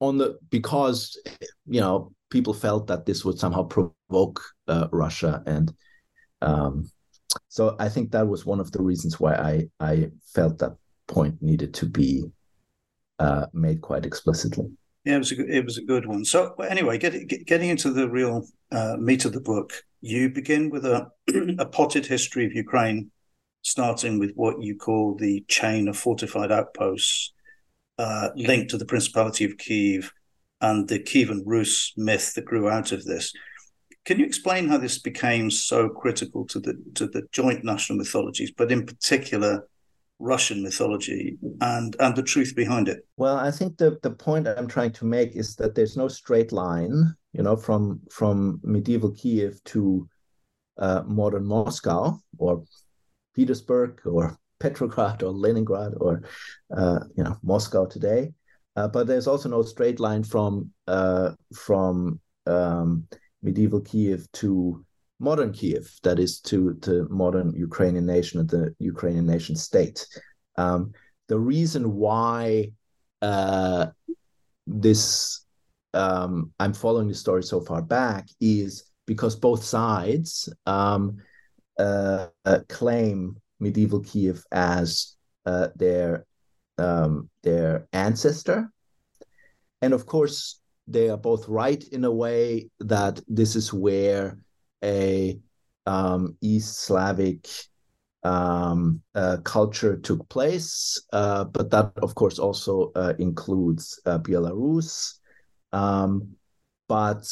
on 0.00 0.16
the 0.18 0.38
because 0.50 1.18
you 1.66 1.80
know 1.80 2.12
people 2.30 2.54
felt 2.54 2.86
that 2.86 3.04
this 3.04 3.24
would 3.24 3.38
somehow 3.38 3.64
provoke 3.64 4.40
uh, 4.68 4.86
Russia 4.92 5.42
and 5.46 5.72
um, 6.40 6.88
so 7.48 7.76
I 7.78 7.88
think 7.88 8.12
that 8.12 8.26
was 8.26 8.46
one 8.46 8.60
of 8.60 8.70
the 8.72 8.82
reasons 8.82 9.18
why 9.18 9.34
I 9.34 9.68
I 9.80 10.10
felt 10.34 10.58
that 10.58 10.76
point 11.06 11.42
needed 11.42 11.74
to 11.74 11.86
be 11.86 12.24
uh, 13.18 13.46
made 13.52 13.80
quite 13.80 14.06
explicitly. 14.06 14.70
Yeah, 15.08 15.14
it 15.14 15.18
was 15.20 15.32
a 15.32 15.36
good, 15.36 15.48
it 15.48 15.64
was 15.64 15.78
a 15.78 15.84
good 15.84 16.04
one. 16.04 16.22
So 16.22 16.52
anyway, 16.56 16.98
get, 16.98 17.26
get, 17.28 17.46
getting 17.46 17.70
into 17.70 17.90
the 17.90 18.10
real 18.10 18.46
uh, 18.70 18.98
meat 18.98 19.24
of 19.24 19.32
the 19.32 19.40
book, 19.40 19.72
you 20.02 20.28
begin 20.28 20.68
with 20.68 20.84
a 20.84 21.10
a 21.58 21.64
potted 21.64 22.04
history 22.04 22.44
of 22.44 22.52
Ukraine, 22.52 23.10
starting 23.62 24.18
with 24.18 24.32
what 24.34 24.60
you 24.62 24.76
call 24.76 25.14
the 25.14 25.46
chain 25.48 25.88
of 25.88 25.96
fortified 25.96 26.52
outposts 26.52 27.32
uh, 27.96 28.28
linked 28.36 28.68
to 28.72 28.76
the 28.76 28.84
Principality 28.84 29.46
of 29.46 29.56
Kiev 29.56 30.12
and 30.60 30.86
the 30.86 30.98
Kievan 30.98 31.40
Rus 31.46 31.94
myth 31.96 32.34
that 32.34 32.44
grew 32.44 32.68
out 32.68 32.92
of 32.92 33.06
this. 33.06 33.32
Can 34.04 34.20
you 34.20 34.26
explain 34.26 34.68
how 34.68 34.76
this 34.76 34.98
became 34.98 35.50
so 35.50 35.88
critical 35.88 36.44
to 36.48 36.60
the 36.60 36.74
to 36.96 37.06
the 37.06 37.22
joint 37.32 37.64
national 37.64 37.96
mythologies, 37.96 38.50
but 38.50 38.70
in 38.70 38.84
particular 38.84 39.66
Russian 40.18 40.62
mythology 40.62 41.38
and 41.60 41.94
and 42.00 42.16
the 42.16 42.22
truth 42.22 42.54
behind 42.56 42.88
it? 42.88 43.06
Well, 43.16 43.36
I 43.36 43.50
think 43.50 43.76
the 43.78 43.98
the 44.02 44.10
point 44.10 44.48
I'm 44.48 44.68
trying 44.68 44.92
to 44.92 45.04
make 45.04 45.36
is 45.36 45.56
that 45.56 45.74
there's 45.74 45.96
no 45.96 46.08
straight 46.08 46.52
line, 46.52 47.14
you 47.32 47.42
know, 47.42 47.56
from 47.56 48.00
from 48.10 48.60
medieval 48.62 49.12
Kiev 49.12 49.62
to 49.64 50.08
uh, 50.78 51.02
modern 51.06 51.46
Moscow 51.46 52.18
or 52.38 52.64
Petersburg 53.34 54.00
or 54.04 54.36
Petrograd 54.60 55.22
or 55.22 55.30
Leningrad 55.30 55.94
or 56.00 56.22
uh, 56.76 57.00
you 57.16 57.24
know 57.24 57.36
Moscow 57.42 57.86
today. 57.86 58.32
Uh, 58.76 58.88
but 58.88 59.06
there's 59.06 59.26
also 59.26 59.48
no 59.48 59.62
straight 59.62 60.00
line 60.00 60.22
from 60.22 60.70
uh, 60.86 61.32
from 61.54 62.20
um, 62.46 63.06
medieval 63.42 63.80
Kiev 63.80 64.26
to 64.32 64.84
modern 65.20 65.52
Kiev, 65.52 65.90
that 66.02 66.18
is 66.18 66.40
to 66.40 66.74
the 66.80 67.06
modern 67.10 67.52
Ukrainian 67.54 68.06
nation 68.06 68.40
and 68.40 68.48
the 68.48 68.74
Ukrainian 68.78 69.26
nation 69.26 69.56
state. 69.56 70.06
Um, 70.56 70.92
the 71.28 71.38
reason 71.38 71.94
why 71.94 72.72
uh, 73.22 73.86
this 74.66 75.44
um, 75.94 76.52
I'm 76.60 76.74
following 76.74 77.08
the 77.08 77.14
story 77.14 77.42
so 77.42 77.60
far 77.60 77.82
back 77.82 78.28
is 78.40 78.84
because 79.06 79.34
both 79.34 79.64
sides 79.64 80.48
um, 80.66 81.16
uh, 81.78 82.26
uh, 82.44 82.60
claim 82.68 83.36
medieval 83.58 84.00
Kiev 84.00 84.44
as 84.52 85.16
uh, 85.46 85.68
their 85.76 86.26
um, 86.76 87.28
their 87.42 87.88
ancestor, 87.92 88.70
and 89.82 89.92
of 89.92 90.06
course 90.06 90.60
they 90.86 91.10
are 91.10 91.16
both 91.16 91.48
right 91.48 91.82
in 91.88 92.04
a 92.04 92.10
way 92.10 92.70
that 92.80 93.20
this 93.26 93.56
is 93.56 93.72
where 93.72 94.38
a 94.82 95.38
um, 95.86 96.36
East 96.40 96.78
Slavic 96.80 97.48
um, 98.22 99.00
uh, 99.14 99.38
culture 99.44 99.96
took 99.96 100.28
place, 100.28 101.00
uh, 101.12 101.44
but 101.44 101.70
that, 101.70 101.92
of 101.96 102.14
course, 102.14 102.38
also 102.38 102.92
uh, 102.94 103.14
includes 103.18 104.00
uh, 104.06 104.18
Belarus. 104.18 105.14
Um, 105.72 106.34
but 106.88 107.26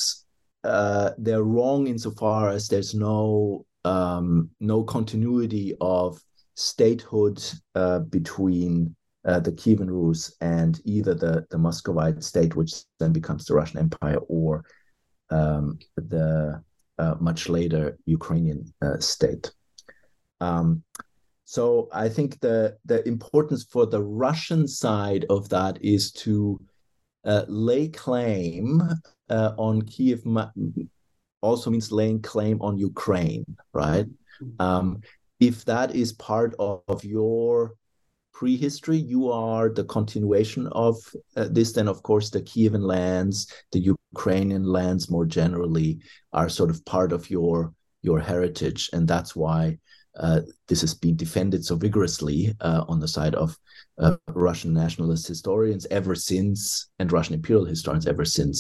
uh, 0.65 1.11
they're 1.19 1.43
wrong 1.43 1.87
insofar 1.87 2.51
as 2.51 2.69
there's 2.69 2.95
no 2.95 3.65
um, 3.85 4.51
no 4.61 4.83
continuity 4.83 5.75
of 5.81 6.21
statehood 6.55 7.43
uh, 7.75 8.01
between 8.01 8.95
the 9.25 9.53
Kievan 9.53 9.91
Rus 9.91 10.37
and 10.41 10.81
either 10.85 11.13
the 11.13 11.45
the 11.51 11.59
Muscovite 11.59 12.23
state, 12.23 12.55
which 12.55 12.85
then 13.01 13.13
becomes 13.13 13.45
the 13.45 13.55
Russian 13.55 13.81
Empire, 13.81 14.19
or 14.29 14.65
um, 15.31 15.79
the 15.97 16.63
much 17.21 17.49
later 17.49 17.99
Ukrainian 18.07 18.73
state. 19.01 19.51
Um, 20.41 20.83
so 21.45 21.89
I 21.93 22.09
think 22.09 22.41
the 22.41 22.77
the 22.85 23.07
importance 23.07 23.65
for 23.65 23.87
the 23.87 24.03
Russian 24.03 24.67
side 24.67 25.25
of 25.31 25.49
that 25.51 25.79
is 25.83 26.11
to 26.25 26.61
uh, 27.25 27.45
lay 27.49 27.89
claim 27.89 28.83
uh, 29.31 29.53
on 29.57 29.83
Kiev. 29.83 30.23
Also 31.43 31.71
means 31.71 31.93
laying 31.93 32.21
claim 32.21 32.61
on 32.61 32.79
Ukraine, 32.79 33.47
right? 33.73 34.07
Mm-hmm. 34.07 34.63
Um, 34.63 35.01
if 35.39 35.65
that 35.67 35.95
is 35.95 36.13
part 36.15 36.55
of, 36.59 36.83
of 36.89 37.05
your 37.05 37.75
prehistory, 38.39 38.99
you 38.99 39.31
are 39.33 39.71
the 39.71 39.85
continuation 39.85 40.67
of 40.73 40.97
uh, 41.37 41.49
this. 41.51 41.73
Then, 41.73 41.89
of 41.89 42.03
course, 42.03 42.29
the 42.29 42.43
Kievan 42.43 42.83
lands, 42.83 43.51
the 43.73 43.81
Ukrainian 44.15 44.65
lands 44.65 45.09
more 45.09 45.25
generally, 45.25 46.01
are 46.35 46.51
sort 46.51 46.69
of 46.71 46.85
part 46.85 47.13
of 47.13 47.31
your 47.31 47.73
your 48.03 48.21
heritage, 48.21 48.91
and 48.93 49.09
that's 49.09 49.35
why 49.35 49.79
uh, 50.21 50.41
this 50.69 50.83
has 50.83 50.93
been 50.95 51.17
defended 51.17 51.65
so 51.65 51.77
vigorously 51.77 52.55
uh, 52.61 52.85
on 52.89 53.01
the 53.01 53.09
side 53.09 53.35
of 53.35 53.57
uh, 53.99 54.17
Russian 54.29 54.75
nationalist 54.75 55.27
historians 55.27 55.87
ever 55.91 56.15
since, 56.15 56.89
and 56.99 57.11
Russian 57.11 57.35
imperial 57.35 57.65
historians 57.65 58.07
ever 58.07 58.27
since 58.27 58.57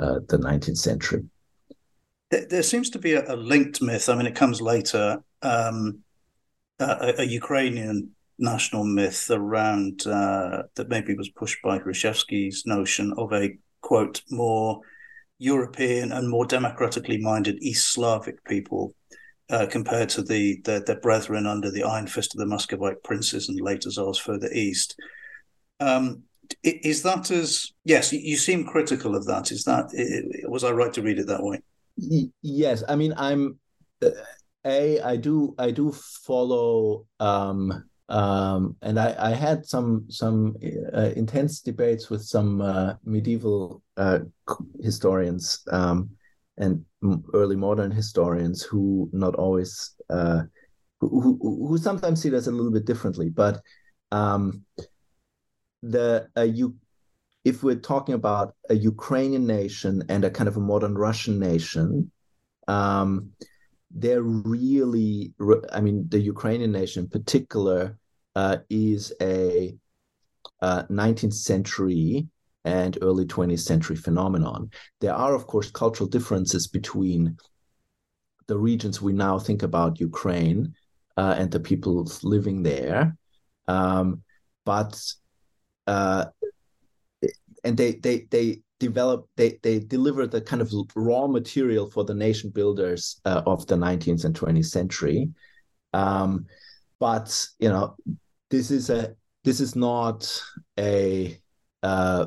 uh, 0.00 0.20
the 0.28 0.38
19th 0.38 0.78
century. 0.78 1.24
There, 2.30 2.46
there, 2.46 2.62
seems 2.62 2.90
to 2.90 3.00
be 3.00 3.14
a, 3.14 3.34
a, 3.34 3.36
linked 3.36 3.82
myth. 3.82 4.08
I 4.08 4.14
mean, 4.16 4.26
it 4.26 4.34
comes 4.36 4.60
later. 4.60 5.18
Um, 5.42 6.04
a, 6.78 7.14
a, 7.18 7.24
Ukrainian 7.24 8.10
national 8.38 8.84
myth 8.84 9.30
around 9.30 10.06
uh, 10.06 10.62
that 10.74 10.88
maybe 10.88 11.14
was 11.14 11.28
pushed 11.30 11.62
by 11.62 11.78
Hrushevsky's 11.78 12.64
notion 12.66 13.12
of 13.16 13.32
a 13.32 13.56
quote 13.80 14.22
more 14.30 14.80
European 15.38 16.12
and 16.12 16.28
more 16.28 16.46
democratically 16.46 17.18
minded 17.18 17.58
East 17.60 17.92
Slavic 17.92 18.42
people 18.44 18.94
uh, 19.50 19.66
compared 19.70 20.08
to 20.10 20.22
the, 20.22 20.60
the 20.64 20.82
their 20.86 21.00
brethren 21.00 21.46
under 21.46 21.70
the 21.70 21.84
iron 21.84 22.06
fist 22.06 22.34
of 22.34 22.38
the 22.38 22.46
Muscovite 22.46 23.02
princes 23.02 23.48
and 23.48 23.60
later 23.60 23.90
czars 23.90 24.18
further 24.18 24.50
east. 24.52 24.98
Um, 25.80 26.22
is 26.62 27.02
that 27.02 27.30
as 27.30 27.72
yes? 27.84 28.12
You 28.12 28.36
seem 28.36 28.64
critical 28.64 29.16
of 29.16 29.26
that. 29.26 29.50
Is 29.50 29.64
that 29.64 29.90
was 30.48 30.64
I 30.64 30.70
right 30.70 30.92
to 30.94 31.02
read 31.02 31.18
it 31.18 31.26
that 31.26 31.42
way? 31.42 31.60
Yes, 32.42 32.84
I 32.88 32.96
mean 32.96 33.14
I'm 33.16 33.58
uh, 34.02 34.10
a 34.64 35.00
I 35.00 35.16
do 35.16 35.54
I 35.58 35.70
do 35.70 35.92
follow 35.92 37.06
um, 37.20 37.84
um, 38.08 38.76
and 38.82 39.00
I, 39.00 39.14
I 39.18 39.30
had 39.30 39.66
some 39.66 40.06
some 40.08 40.56
uh, 40.94 41.10
intense 41.16 41.60
debates 41.60 42.08
with 42.08 42.22
some 42.22 42.60
uh, 42.60 42.94
medieval 43.04 43.82
uh, 43.96 44.20
historians 44.80 45.64
um, 45.72 46.10
and 46.56 46.84
early 47.34 47.56
modern 47.56 47.90
historians 47.90 48.62
who 48.62 49.10
not 49.12 49.34
always 49.34 49.94
uh, 50.08 50.42
who, 51.00 51.20
who, 51.20 51.66
who 51.68 51.78
sometimes 51.78 52.22
see 52.22 52.28
this 52.28 52.46
a 52.46 52.52
little 52.52 52.70
bit 52.72 52.86
differently. 52.86 53.28
But 53.28 53.60
um, 54.12 54.64
the 55.82 56.28
you 56.36 56.76
if 57.44 57.62
we're 57.62 57.76
talking 57.76 58.14
about 58.14 58.54
a 58.70 58.74
Ukrainian 58.74 59.46
nation 59.46 60.04
and 60.08 60.24
a 60.24 60.30
kind 60.30 60.48
of 60.48 60.56
a 60.56 60.60
modern 60.60 60.96
Russian 60.96 61.38
nation, 61.38 62.10
um, 62.68 63.30
they're 63.90 64.22
really, 64.22 65.32
I 65.72 65.80
mean, 65.80 66.06
the 66.08 66.20
Ukrainian 66.20 66.72
nation 66.72 67.04
in 67.04 67.10
particular 67.10 67.98
uh, 68.34 68.58
is 68.68 69.12
a 69.20 69.76
uh, 70.60 70.82
19th 70.90 71.34
century 71.34 72.28
and 72.64 72.98
early 73.00 73.24
20th 73.24 73.60
century 73.60 73.96
phenomenon. 73.96 74.70
There 75.00 75.14
are, 75.14 75.34
of 75.34 75.46
course, 75.46 75.70
cultural 75.70 76.08
differences 76.08 76.66
between 76.66 77.36
the 78.48 78.58
regions 78.58 79.00
we 79.00 79.12
now 79.12 79.38
think 79.38 79.62
about 79.62 80.00
Ukraine 80.00 80.74
uh, 81.16 81.34
and 81.38 81.50
the 81.50 81.60
people 81.60 82.10
living 82.22 82.62
there. 82.62 83.16
Um, 83.68 84.22
but 84.64 85.00
uh, 85.86 86.26
and 87.64 87.76
they 87.76 87.92
they 87.92 88.26
they 88.30 88.62
develop 88.78 89.26
they 89.36 89.58
they 89.62 89.78
deliver 89.78 90.26
the 90.26 90.40
kind 90.40 90.60
of 90.60 90.72
raw 90.94 91.26
material 91.26 91.90
for 91.90 92.04
the 92.04 92.14
nation 92.14 92.50
builders 92.50 93.20
uh, 93.24 93.42
of 93.46 93.66
the 93.66 93.76
19th 93.76 94.24
and 94.24 94.38
20th 94.38 94.66
century. 94.66 95.30
Um, 95.92 96.46
but 97.00 97.46
you 97.58 97.68
know, 97.68 97.96
this 98.50 98.70
is 98.70 98.90
a 98.90 99.14
this 99.44 99.60
is 99.60 99.76
not 99.76 100.42
a 100.78 101.38
uh, 101.82 102.26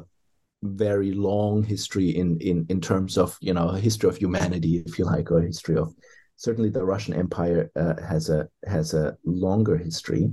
very 0.64 1.12
long 1.12 1.64
history 1.64 2.10
in 2.10 2.40
in 2.40 2.66
in 2.70 2.82
terms 2.82 3.18
of 3.18 3.38
you 3.42 3.54
know 3.54 3.70
history 3.70 4.10
of 4.10 4.18
humanity, 4.18 4.84
if 4.86 4.98
you 4.98 5.06
like, 5.06 5.32
or 5.32 5.42
history 5.42 5.78
of 5.78 5.94
certainly 6.36 6.70
the 6.70 6.84
Russian 6.84 7.14
Empire 7.14 7.70
uh, 7.76 8.02
has 8.02 8.30
a 8.30 8.48
has 8.66 8.94
a 8.94 9.18
longer 9.26 9.78
history. 9.78 10.32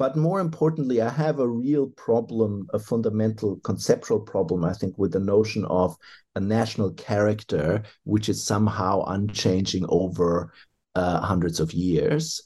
But 0.00 0.16
more 0.16 0.40
importantly, 0.40 1.02
I 1.02 1.10
have 1.10 1.40
a 1.40 1.46
real 1.46 1.88
problem, 1.88 2.66
a 2.72 2.78
fundamental 2.78 3.56
conceptual 3.56 4.18
problem, 4.18 4.64
I 4.64 4.72
think, 4.72 4.96
with 4.96 5.12
the 5.12 5.20
notion 5.20 5.66
of 5.66 5.94
a 6.34 6.40
national 6.40 6.92
character, 6.92 7.82
which 8.04 8.30
is 8.30 8.42
somehow 8.42 9.04
unchanging 9.08 9.84
over 9.90 10.54
uh, 10.94 11.20
hundreds 11.20 11.60
of 11.60 11.74
years. 11.74 12.40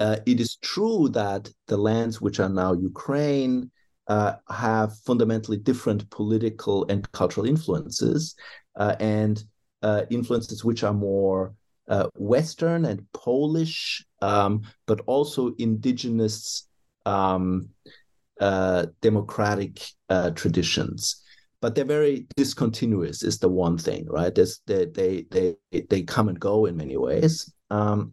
Uh, 0.00 0.16
it 0.24 0.40
is 0.40 0.56
true 0.62 1.10
that 1.10 1.50
the 1.66 1.76
lands 1.76 2.22
which 2.22 2.40
are 2.40 2.48
now 2.48 2.72
Ukraine, 2.72 3.70
uh, 4.06 4.36
have 4.48 4.96
fundamentally 5.00 5.58
different 5.58 6.08
political 6.08 6.86
and 6.88 7.12
cultural 7.12 7.46
influences 7.46 8.34
uh, 8.76 8.96
and 8.98 9.44
uh, 9.82 10.04
influences 10.08 10.64
which 10.64 10.82
are 10.82 10.94
more 10.94 11.52
uh, 11.88 12.08
Western 12.14 12.86
and 12.86 13.04
Polish, 13.12 14.02
um, 14.22 14.62
but 14.86 15.00
also 15.06 15.54
indigenous 15.58 16.68
um, 17.10 17.68
uh, 18.40 18.86
democratic 19.00 19.80
uh, 20.08 20.30
traditions. 20.30 21.22
But 21.60 21.74
they're 21.74 21.84
very 21.84 22.26
discontinuous. 22.36 23.22
Is 23.22 23.38
the 23.38 23.48
one 23.48 23.76
thing, 23.76 24.06
right? 24.08 24.34
There's, 24.34 24.62
they 24.66 24.86
they 24.86 25.26
they 25.30 25.56
they 25.90 26.02
come 26.02 26.28
and 26.28 26.40
go 26.40 26.64
in 26.64 26.76
many 26.76 26.96
ways. 26.96 27.52
Um, 27.70 28.12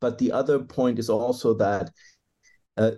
but 0.00 0.18
the 0.18 0.30
other 0.30 0.60
point 0.60 0.98
is 0.98 1.10
also 1.10 1.54
that 1.54 1.90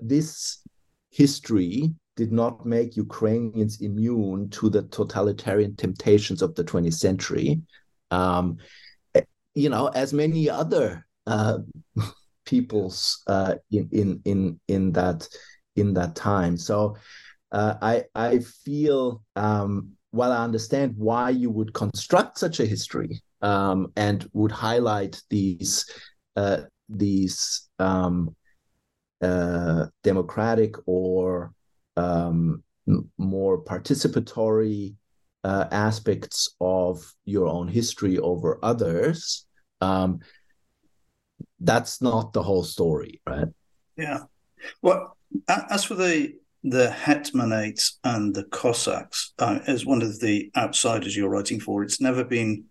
this 0.02 0.62
history 1.10 1.94
did 2.16 2.30
not 2.30 2.66
make 2.66 2.96
Ukrainians 2.96 3.80
immune 3.80 4.50
to 4.50 4.68
the 4.68 4.82
totalitarian 4.82 5.74
temptations 5.76 6.42
of 6.42 6.54
the 6.54 6.64
20th 6.64 6.94
century. 6.94 7.60
Um, 8.10 8.58
you 9.54 9.68
know, 9.68 9.88
as 9.88 10.12
many 10.12 10.50
other 10.50 11.06
uh, 11.26 11.58
peoples 12.44 13.22
uh, 13.26 13.54
in, 13.70 13.88
in 13.92 14.20
in 14.24 14.60
in 14.68 14.92
that 14.92 15.28
in 15.76 15.94
that 15.94 16.14
time. 16.14 16.56
So 16.56 16.96
uh, 17.52 17.74
I 17.80 18.04
I 18.14 18.38
feel 18.38 19.22
um, 19.36 19.92
while 20.10 20.32
I 20.32 20.44
understand 20.44 20.94
why 20.96 21.30
you 21.30 21.50
would 21.50 21.72
construct 21.72 22.38
such 22.38 22.60
a 22.60 22.66
history 22.66 23.22
um, 23.42 23.92
and 23.96 24.28
would 24.32 24.52
highlight 24.52 25.20
these 25.30 25.86
uh, 26.36 26.62
these 26.88 27.68
um, 27.78 28.34
uh, 29.20 29.86
democratic 30.02 30.76
or 30.86 31.52
um, 31.96 32.62
more 33.18 33.62
participatory 33.62 34.94
uh, 35.44 35.66
aspects 35.70 36.54
of 36.60 37.14
your 37.24 37.46
own 37.46 37.68
history 37.68 38.18
over 38.18 38.58
others, 38.62 39.46
um, 39.80 40.20
that's 41.64 42.00
not 42.00 42.32
the 42.32 42.42
whole 42.42 42.64
story, 42.64 43.20
right? 43.26 43.48
Yeah. 43.96 44.20
Well, 44.82 45.16
as 45.48 45.84
for 45.84 45.94
the 45.94 46.34
the 46.66 46.88
Hetmanate 46.88 47.92
and 48.04 48.34
the 48.34 48.44
Cossacks, 48.44 49.34
uh, 49.38 49.58
as 49.66 49.84
one 49.84 50.00
of 50.00 50.20
the 50.20 50.50
outsiders 50.56 51.14
you're 51.14 51.28
writing 51.28 51.60
for, 51.60 51.82
it's 51.82 52.00
never 52.00 52.24
been 52.24 52.64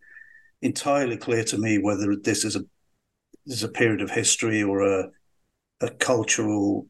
entirely 0.63 1.17
clear 1.17 1.43
to 1.43 1.58
me 1.58 1.77
whether 1.77 2.15
this 2.15 2.43
is 2.43 2.56
a 2.56 2.62
this 3.45 3.58
is 3.58 3.63
a 3.63 3.69
period 3.69 4.01
of 4.01 4.10
history 4.10 4.63
or 4.63 4.82
a 4.82 5.10
a 5.82 5.89
cultural 5.89 6.88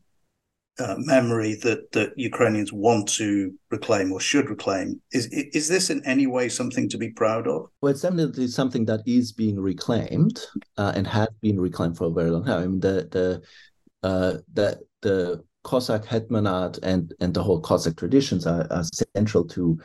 uh, 0.79 0.95
memory 0.97 1.55
that 1.55 1.91
that 1.91 2.17
Ukrainians 2.17 2.73
want 2.73 3.07
to 3.09 3.53
reclaim 3.69 4.11
or 4.11 4.19
should 4.19 4.49
reclaim. 4.49 5.01
Is 5.11 5.27
is 5.27 5.67
this 5.67 5.89
in 5.89 6.03
any 6.05 6.27
way 6.27 6.49
something 6.49 6.89
to 6.89 6.97
be 6.97 7.09
proud 7.11 7.47
of? 7.47 7.69
Well, 7.81 7.91
it's 7.91 8.01
definitely 8.01 8.47
something 8.47 8.85
that 8.85 9.01
is 9.05 9.31
being 9.31 9.59
reclaimed 9.59 10.41
uh, 10.77 10.93
and 10.95 11.05
has 11.07 11.29
been 11.41 11.59
reclaimed 11.59 11.97
for 11.97 12.05
a 12.05 12.11
very 12.11 12.31
long 12.31 12.45
time. 12.45 12.63
I 12.63 12.67
mean, 12.67 12.79
the 12.79 13.07
the 13.11 14.07
uh, 14.07 14.37
the 14.53 14.79
the 15.01 15.43
Cossack 15.63 16.05
hetmanate 16.05 16.79
and 16.81 17.13
and 17.19 17.33
the 17.33 17.43
whole 17.43 17.61
Cossack 17.61 17.95
traditions 17.95 18.47
are, 18.47 18.67
are 18.71 18.83
central 19.15 19.45
to 19.49 19.79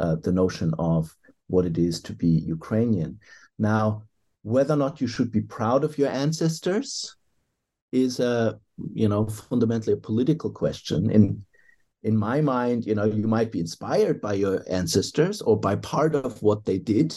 uh, 0.00 0.16
the 0.16 0.32
notion 0.32 0.72
of 0.78 1.14
what 1.46 1.64
it 1.64 1.78
is 1.78 2.00
to 2.02 2.12
be 2.12 2.28
Ukrainian. 2.28 3.18
Now, 3.58 4.04
whether 4.42 4.74
or 4.74 4.76
not 4.76 5.00
you 5.00 5.06
should 5.06 5.30
be 5.32 5.40
proud 5.40 5.84
of 5.84 5.96
your 5.96 6.10
ancestors 6.10 7.16
is 7.92 8.20
a 8.20 8.58
you 8.92 9.08
know 9.08 9.26
fundamentally 9.26 9.92
a 9.92 9.96
political 9.96 10.50
question. 10.50 11.10
In 11.10 11.44
in 12.02 12.16
my 12.16 12.40
mind 12.40 12.84
you 12.84 12.94
know 12.94 13.04
you 13.04 13.26
might 13.26 13.50
be 13.50 13.60
inspired 13.60 14.20
by 14.20 14.34
your 14.34 14.62
ancestors 14.68 15.40
or 15.40 15.58
by 15.58 15.76
part 15.76 16.14
of 16.14 16.42
what 16.42 16.64
they 16.64 16.78
did. 16.78 17.16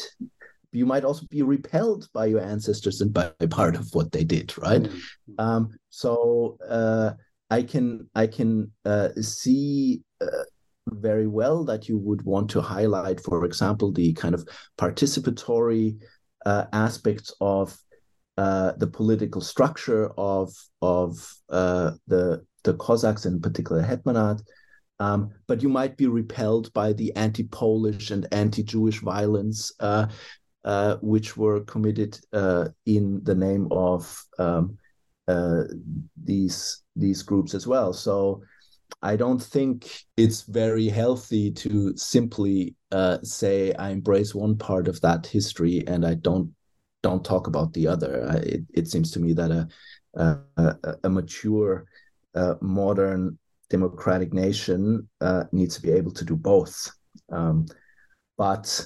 You 0.73 0.85
might 0.85 1.05
also 1.05 1.25
be 1.31 1.41
repelled 1.41 2.07
by 2.13 2.27
your 2.27 2.41
ancestors 2.41 3.01
and 3.01 3.11
by 3.11 3.31
part 3.49 3.75
of 3.75 3.87
what 3.95 4.11
they 4.11 4.23
did 4.23 4.55
right? 4.57 4.83
Mm-hmm. 4.83 5.33
um, 5.39 5.69
so 5.89 6.57
uh, 6.69 7.13
i 7.49 7.63
can 7.63 8.07
i 8.13 8.27
can 8.27 8.71
uh, 8.85 9.09
see 9.19 10.01
uh, 10.21 10.45
very 10.89 11.27
well 11.27 11.63
that 11.65 11.89
you 11.89 11.97
would 11.97 12.21
want 12.23 12.49
to 12.51 12.61
highlight 12.61 13.19
for 13.21 13.45
example 13.45 13.91
the 13.91 14.13
kind 14.13 14.35
of 14.35 14.47
participatory 14.79 15.97
uh, 16.45 16.65
aspects 16.73 17.33
of 17.41 17.77
uh, 18.37 18.73
the 18.77 18.87
political 18.87 19.41
structure 19.41 20.11
of 20.17 20.53
of 20.83 21.17
uh, 21.49 21.91
the 22.07 22.45
the 22.63 22.75
Cossacks 22.75 23.25
in 23.25 23.41
particular 23.41 23.81
Hetmanate, 23.81 24.41
um, 24.99 25.31
but 25.47 25.63
you 25.63 25.69
might 25.69 25.97
be 25.97 26.05
repelled 26.05 26.71
by 26.73 26.93
the 26.93 27.15
anti-Polish 27.15 28.11
and 28.11 28.27
anti-Jewish 28.31 28.99
violence 28.99 29.71
uh, 29.79 30.07
uh 30.65 30.97
which 31.01 31.35
were 31.37 31.61
committed 31.61 32.19
uh, 32.33 32.67
in 32.85 33.23
the 33.23 33.35
name 33.35 33.67
of 33.71 34.23
um, 34.37 34.77
these 36.23 36.83
these 36.95 37.23
groups 37.23 37.53
as 37.53 37.65
well. 37.67 37.91
So. 37.93 38.41
I 39.01 39.17
don't 39.17 39.43
think 39.43 39.91
it's 40.15 40.43
very 40.43 40.87
healthy 40.87 41.51
to 41.51 41.95
simply 41.97 42.73
say 43.21 43.73
I 43.73 43.89
embrace 43.89 44.33
one 44.33 44.57
part 44.57 44.87
of 44.87 45.01
that 45.01 45.27
history 45.27 45.83
and 45.85 46.05
I 46.05 46.13
don't 46.13 46.55
don't 47.07 47.23
talk 47.25 47.47
about 47.47 47.73
the 47.73 47.87
other. 47.87 48.11
It, 48.43 48.63
it 48.73 48.87
seems 48.87 49.11
to 49.11 49.19
me 49.19 49.33
that 49.33 49.51
a 49.51 49.67
a, 50.17 50.95
a 51.03 51.09
mature, 51.09 51.85
uh, 52.35 52.55
modern 52.61 53.37
democratic 53.69 54.33
nation 54.33 55.07
uh, 55.21 55.43
needs 55.51 55.75
to 55.75 55.81
be 55.81 55.91
able 55.91 56.11
to 56.11 56.25
do 56.25 56.35
both. 56.35 56.89
Um, 57.31 57.65
but 58.37 58.85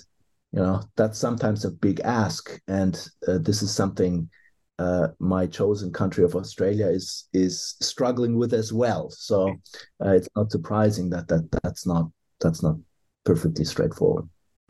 you 0.52 0.60
know 0.60 0.82
that's 0.96 1.18
sometimes 1.18 1.66
a 1.66 1.72
big 1.72 2.00
ask, 2.02 2.60
and 2.68 2.94
uh, 3.28 3.38
this 3.40 3.62
is 3.62 3.74
something 3.74 4.30
uh, 4.80 5.08
my 5.20 5.48
chosen 5.48 5.92
country 5.92 6.24
of 6.24 6.36
Australia 6.36 6.88
is 6.88 7.28
is 7.34 7.76
struggling 7.82 8.38
with 8.38 8.54
as 8.54 8.74
well. 8.74 9.10
So 9.10 9.56
uh, 10.04 10.12
it's 10.18 10.30
not 10.36 10.52
surprising 10.52 11.10
that 11.12 11.28
that 11.28 11.50
that's 11.64 11.86
not 11.86 12.06
that's 12.40 12.64
not 12.64 12.76
perfectly 13.24 13.66
straightforward. 13.66 14.28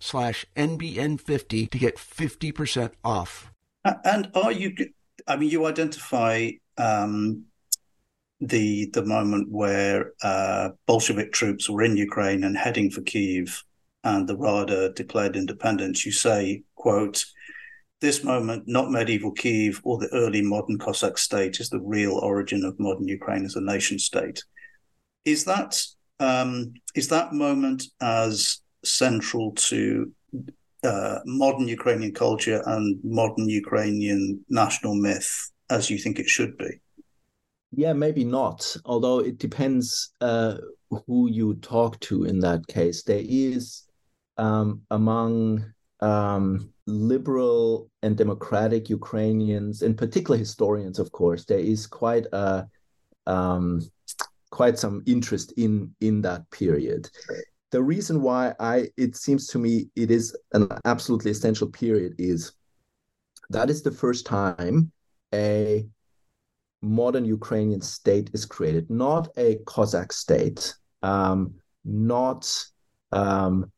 slash 0.00 0.44
NBN50 0.56 1.70
to 1.70 1.78
get 1.78 1.96
50% 1.96 2.92
off. 3.04 3.52
And 3.84 4.30
are 4.34 4.52
you, 4.52 4.74
I 5.28 5.36
mean, 5.36 5.50
you 5.50 5.66
identify 5.66 6.50
um, 6.76 7.44
the 8.40 8.90
the 8.92 9.04
moment 9.04 9.48
where 9.50 10.12
uh, 10.22 10.70
Bolshevik 10.86 11.32
troops 11.32 11.68
were 11.68 11.82
in 11.82 11.96
Ukraine 11.96 12.44
and 12.44 12.56
heading 12.56 12.90
for 12.90 13.02
Kiev 13.02 13.62
and 14.02 14.26
the 14.26 14.36
Rada 14.36 14.92
declared 14.92 15.36
independence. 15.36 16.06
You 16.06 16.12
say, 16.12 16.62
quote, 16.74 17.24
this 18.00 18.24
moment, 18.24 18.64
not 18.66 18.90
medieval 18.90 19.32
Kiev 19.32 19.80
or 19.84 19.98
the 19.98 20.08
early 20.12 20.40
modern 20.40 20.78
Cossack 20.78 21.18
state, 21.18 21.60
is 21.60 21.68
the 21.68 21.80
real 21.80 22.14
origin 22.14 22.64
of 22.64 22.80
modern 22.80 23.08
Ukraine 23.08 23.44
as 23.44 23.56
a 23.56 23.60
nation 23.60 23.98
state. 23.98 24.42
Is 25.24 25.44
that 25.44 25.82
um, 26.18 26.74
is 26.94 27.08
that 27.08 27.32
moment 27.32 27.84
as 28.00 28.60
central 28.84 29.52
to 29.52 30.12
uh, 30.82 31.18
modern 31.26 31.68
Ukrainian 31.68 32.12
culture 32.12 32.62
and 32.66 32.98
modern 33.04 33.48
Ukrainian 33.48 34.44
national 34.48 34.94
myth 34.94 35.50
as 35.70 35.90
you 35.90 35.98
think 35.98 36.18
it 36.18 36.28
should 36.28 36.56
be? 36.58 36.80
Yeah, 37.72 37.92
maybe 37.92 38.24
not. 38.24 38.76
Although 38.84 39.20
it 39.20 39.38
depends 39.38 40.12
uh, 40.20 40.56
who 41.06 41.30
you 41.30 41.54
talk 41.54 42.00
to 42.00 42.24
in 42.24 42.40
that 42.40 42.66
case. 42.66 43.02
There 43.02 43.22
is 43.24 43.84
um, 44.38 44.82
among 44.90 45.72
um, 46.00 46.72
liberal 46.86 47.90
and 48.02 48.16
democratic 48.16 48.88
Ukrainians, 48.88 49.82
in 49.82 49.94
particular 49.94 50.38
historians, 50.38 50.98
of 50.98 51.12
course, 51.12 51.44
there 51.44 51.58
is 51.58 51.86
quite 51.86 52.26
a 52.32 52.66
um, 53.26 53.82
quite 54.50 54.78
some 54.78 55.02
interest 55.06 55.52
in 55.56 55.94
in 56.00 56.22
that 56.22 56.50
period 56.50 57.08
the 57.70 57.82
reason 57.82 58.22
why 58.22 58.54
I 58.58 58.88
it 58.96 59.16
seems 59.16 59.46
to 59.48 59.58
me 59.58 59.88
it 59.96 60.10
is 60.10 60.36
an 60.52 60.68
absolutely 60.84 61.30
essential 61.30 61.68
period 61.68 62.14
is 62.18 62.52
that 63.50 63.70
is 63.70 63.82
the 63.82 63.90
first 63.90 64.26
time 64.26 64.92
a 65.32 65.86
modern 66.82 67.24
Ukrainian 67.24 67.80
state 67.80 68.30
is 68.32 68.44
created, 68.46 68.90
not 68.90 69.28
a 69.36 69.56
Cossack 69.66 70.12
state, 70.12 70.74
um, 71.02 71.54
not 71.84 72.52
um, 73.12 73.70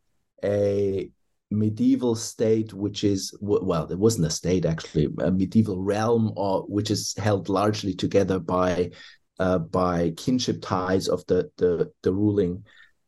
a 0.45 1.11
medieval 1.51 2.15
state, 2.15 2.73
which 2.73 3.05
is 3.05 3.37
well, 3.41 3.91
it 3.91 3.99
wasn't 3.99 4.27
a 4.27 4.31
state 4.31 4.65
actually, 4.65 5.09
a 5.21 5.31
medieval 5.31 5.83
realm, 5.83 6.33
or 6.37 6.63
which 6.63 6.91
is 6.91 7.15
held 7.19 7.49
largely 7.49 7.95
together 7.95 8.39
by 8.39 8.91
uh, 9.39 9.59
by 9.59 10.11
kinship 10.17 10.59
ties 10.63 11.09
of 11.09 11.27
the 11.27 11.51
the, 11.57 11.91
the 12.03 12.13
ruling 12.13 12.65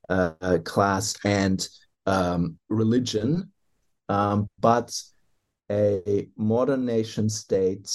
uh, 0.08 0.58
class 0.64 1.14
and 1.24 1.66
um, 2.06 2.58
religion, 2.68 3.50
um, 4.08 4.48
but 4.60 4.92
a 5.70 6.28
modern 6.36 6.84
nation 6.84 7.28
state 7.28 7.90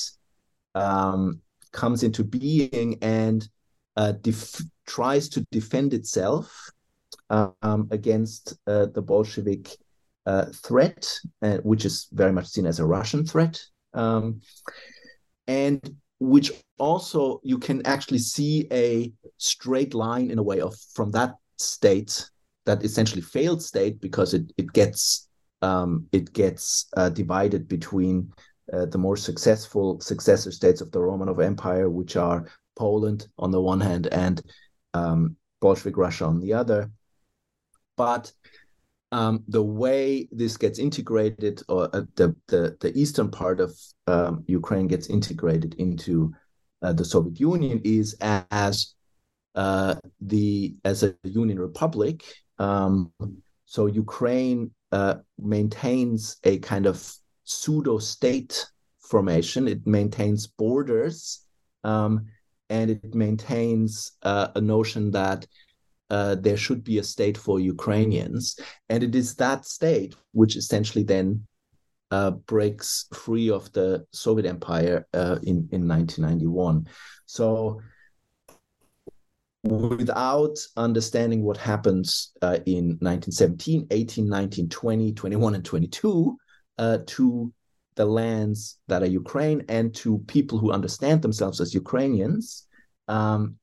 um, 0.76 1.40
comes 1.72 2.04
into 2.04 2.24
being 2.24 2.98
and 3.02 3.48
uh, 3.96 4.14
def- 4.14 4.62
tries 4.88 5.30
to 5.30 5.46
defend 5.52 5.94
itself 5.94 6.72
um, 7.30 7.88
against 7.92 8.54
uh, 8.68 8.88
the 8.88 9.02
Bolshevik 9.02 9.70
uh, 10.26 10.46
threat, 10.54 11.12
uh, 11.42 11.58
which 11.58 11.86
is 11.86 12.08
very 12.12 12.32
much 12.32 12.48
seen 12.48 12.66
as 12.66 12.80
a 12.80 12.86
Russian 12.86 13.26
threat, 13.26 13.60
um, 13.94 14.42
and 15.48 15.96
which 16.20 16.52
also 16.78 17.40
you 17.44 17.58
can 17.58 17.86
actually 17.86 18.20
see 18.20 18.68
a 18.72 19.12
straight 19.38 19.94
line 19.94 20.32
in 20.32 20.38
a 20.38 20.44
way 20.44 20.60
of 20.60 20.76
from 20.94 21.12
that 21.12 21.36
state, 21.62 22.30
that 22.66 22.84
essentially 22.84 23.22
failed 23.22 23.62
state, 23.62 24.00
because 24.02 24.34
it 24.34 24.52
it 24.58 24.72
gets 24.74 25.28
um, 25.62 26.08
it 26.12 26.34
gets 26.34 26.88
uh, 26.98 27.10
divided 27.10 27.68
between 27.68 28.32
uh, 28.74 28.86
the 28.86 28.98
more 28.98 29.18
successful 29.18 30.00
successor 30.00 30.52
states 30.52 30.82
of 30.82 30.92
the 30.92 31.00
Romanov 31.00 31.44
Empire, 31.44 31.90
which 31.90 32.16
are 32.16 32.48
Poland 32.76 33.28
on 33.38 33.52
the 33.52 33.62
one 33.62 33.82
hand 33.82 34.08
and 34.08 34.42
um, 34.94 35.36
Bolshevik 35.60 35.98
Russia 35.98 36.26
on 36.26 36.40
the 36.40 36.54
other. 36.54 36.92
But 37.98 38.32
um, 39.12 39.44
the 39.48 39.64
way 39.64 40.30
this 40.32 40.56
gets 40.56 40.80
integrated, 40.80 41.62
or 41.68 41.90
uh, 41.94 42.04
the, 42.16 42.36
the, 42.48 42.78
the 42.80 42.98
eastern 42.98 43.30
part 43.32 43.60
of 43.60 43.76
um, 44.08 44.44
Ukraine 44.48 44.88
gets 44.88 45.10
integrated 45.10 45.74
into 45.76 46.34
uh, 46.82 46.94
the 46.94 47.04
Soviet 47.04 47.40
Union, 47.40 47.82
is 47.84 48.16
as 48.52 48.94
uh, 49.56 49.96
the 50.22 50.76
as 50.86 51.04
a 51.04 51.16
union 51.24 51.60
republic. 51.60 52.24
Um, 52.58 53.12
so 53.66 53.86
Ukraine 53.86 54.72
uh, 54.92 55.16
maintains 55.38 56.38
a 56.44 56.58
kind 56.60 56.86
of 56.86 57.14
pseudo 57.44 58.00
state 58.00 58.66
formation. 59.00 59.68
It 59.68 59.86
maintains 59.86 60.48
borders, 60.48 61.46
um, 61.84 62.26
and 62.70 62.92
it 62.92 63.14
maintains 63.14 64.14
uh, 64.24 64.50
a 64.56 64.62
notion 64.62 65.12
that 65.12 65.46
uh, 66.10 66.36
there 66.36 66.58
should 66.58 66.84
be 66.84 66.98
a 66.98 67.04
state 67.04 67.38
for 67.38 67.60
Ukrainians. 67.60 68.60
And 68.90 69.04
it 69.04 69.16
is 69.16 69.36
that 69.36 69.66
state 69.66 70.16
which 70.32 70.56
essentially 70.56 71.04
then 71.04 71.46
uh, 72.12 72.32
breaks 72.32 73.06
free 73.14 73.52
of 73.52 73.72
the 73.74 74.06
Soviet 74.12 74.48
Empire 74.48 75.08
uh, 75.14 75.38
in, 75.44 75.70
in 75.72 75.88
1991. 75.88 76.88
So, 77.26 77.82
without 79.64 80.58
understanding 80.78 81.44
what 81.44 81.58
happens 81.58 82.32
uh, 82.42 82.60
in 82.66 82.98
1917, 83.02 83.88
18, 83.92 84.28
19, 84.28 84.70
20, 84.70 85.14
21, 85.14 85.56
and 85.56 85.66
22 85.66 86.38
uh, 86.78 86.98
to 87.06 87.54
the 87.96 88.06
lands 88.06 88.80
that 88.88 89.04
are 89.04 89.08
Ukraine 89.08 89.66
and 89.68 89.94
to 89.96 90.20
people 90.28 90.58
who 90.58 90.72
understand 90.72 91.22
themselves 91.22 91.60
as 91.60 91.74
Ukrainians, 91.74 92.66
um, 93.10 93.56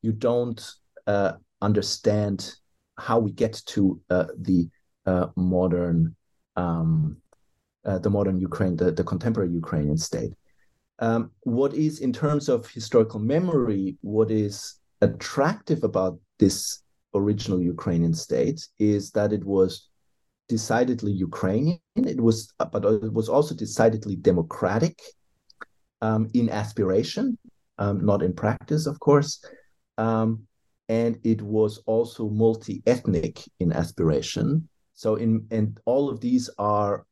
you 0.00 0.12
don't 0.12 0.66
uh, 1.06 1.32
understand 1.60 2.54
how 2.98 3.18
we 3.18 3.32
get 3.32 3.60
to 3.66 4.00
uh, 4.08 4.26
the 4.38 4.68
uh, 5.04 5.26
modern 5.36 6.16
um, 6.56 7.16
uh, 7.84 7.98
the 7.98 8.10
modern 8.10 8.38
Ukraine, 8.38 8.76
the, 8.76 8.92
the 8.92 9.02
contemporary 9.02 9.50
Ukrainian 9.50 9.98
state. 9.98 10.32
Um, 11.00 11.32
what 11.42 11.74
is, 11.74 11.98
in 11.98 12.12
terms 12.12 12.48
of 12.48 12.70
historical 12.70 13.18
memory, 13.18 13.96
what 14.02 14.30
is 14.30 14.76
attractive 15.02 15.84
about 15.84 16.18
this 16.38 16.82
original 17.14 17.60
Ukrainian 17.60 18.14
state 18.14 18.66
is 18.78 19.10
that 19.10 19.32
it 19.32 19.44
was 19.44 19.88
decidedly 20.48 21.12
Ukrainian. 21.12 21.80
It 21.96 22.20
was, 22.20 22.52
but 22.58 22.84
it 22.84 23.12
was 23.12 23.28
also 23.28 23.54
decidedly 23.54 24.16
democratic 24.16 24.98
um, 26.00 26.30
in 26.32 26.48
aspiration, 26.48 27.36
um, 27.78 28.04
not 28.04 28.22
in 28.22 28.32
practice, 28.32 28.86
of 28.86 28.98
course. 29.00 29.44
Um, 29.98 30.46
and 30.88 31.18
it 31.24 31.42
was 31.42 31.78
also 31.86 32.28
multi-ethnic 32.28 33.42
in 33.60 33.72
aspiration. 33.72 34.68
So 34.94 35.16
in 35.16 35.46
and 35.50 35.78
all 35.84 36.10
of 36.10 36.20
these 36.20 36.48
are 36.58 37.06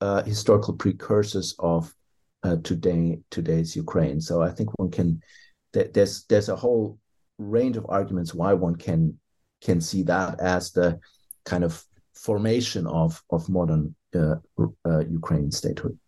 uh, 0.00 0.22
historical 0.22 0.74
precursors 0.74 1.54
of 1.58 1.94
uh, 2.42 2.56
today 2.62 3.18
today's 3.30 3.76
Ukraine. 3.76 4.20
So 4.20 4.42
I 4.42 4.50
think 4.50 4.68
one 4.78 4.90
can 4.90 5.20
th- 5.72 5.92
there's 5.92 6.24
there's 6.24 6.48
a 6.48 6.56
whole 6.56 6.98
range 7.38 7.76
of 7.76 7.86
arguments 7.88 8.34
why 8.34 8.52
one 8.52 8.76
can 8.76 9.18
can 9.62 9.80
see 9.80 10.02
that 10.02 10.40
as 10.40 10.72
the 10.72 10.98
kind 11.44 11.64
of 11.64 11.82
formation 12.14 12.86
of 12.86 13.22
of 13.30 13.48
modern 13.48 13.94
uh, 14.14 14.36
uh 14.88 15.00
Ukrainian 15.00 15.50
statehood. 15.50 15.98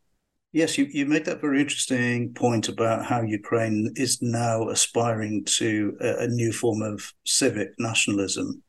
Yes, 0.53 0.79
you, 0.79 0.87
you 0.87 1.05
make 1.05 1.27
that 1.27 1.43
very 1.43 1.61
interesting 1.61 2.33
point 2.33 2.69
about 2.69 3.05
how 3.05 3.21
Ukraine 3.21 3.93
is 3.97 4.23
now 4.23 4.71
aspiring 4.71 5.45
to 5.59 5.95
a, 6.01 6.25
a 6.25 6.27
new 6.27 6.53
form 6.53 6.81
of 6.81 7.13
civic 7.27 7.69
nationalism, 7.79 8.63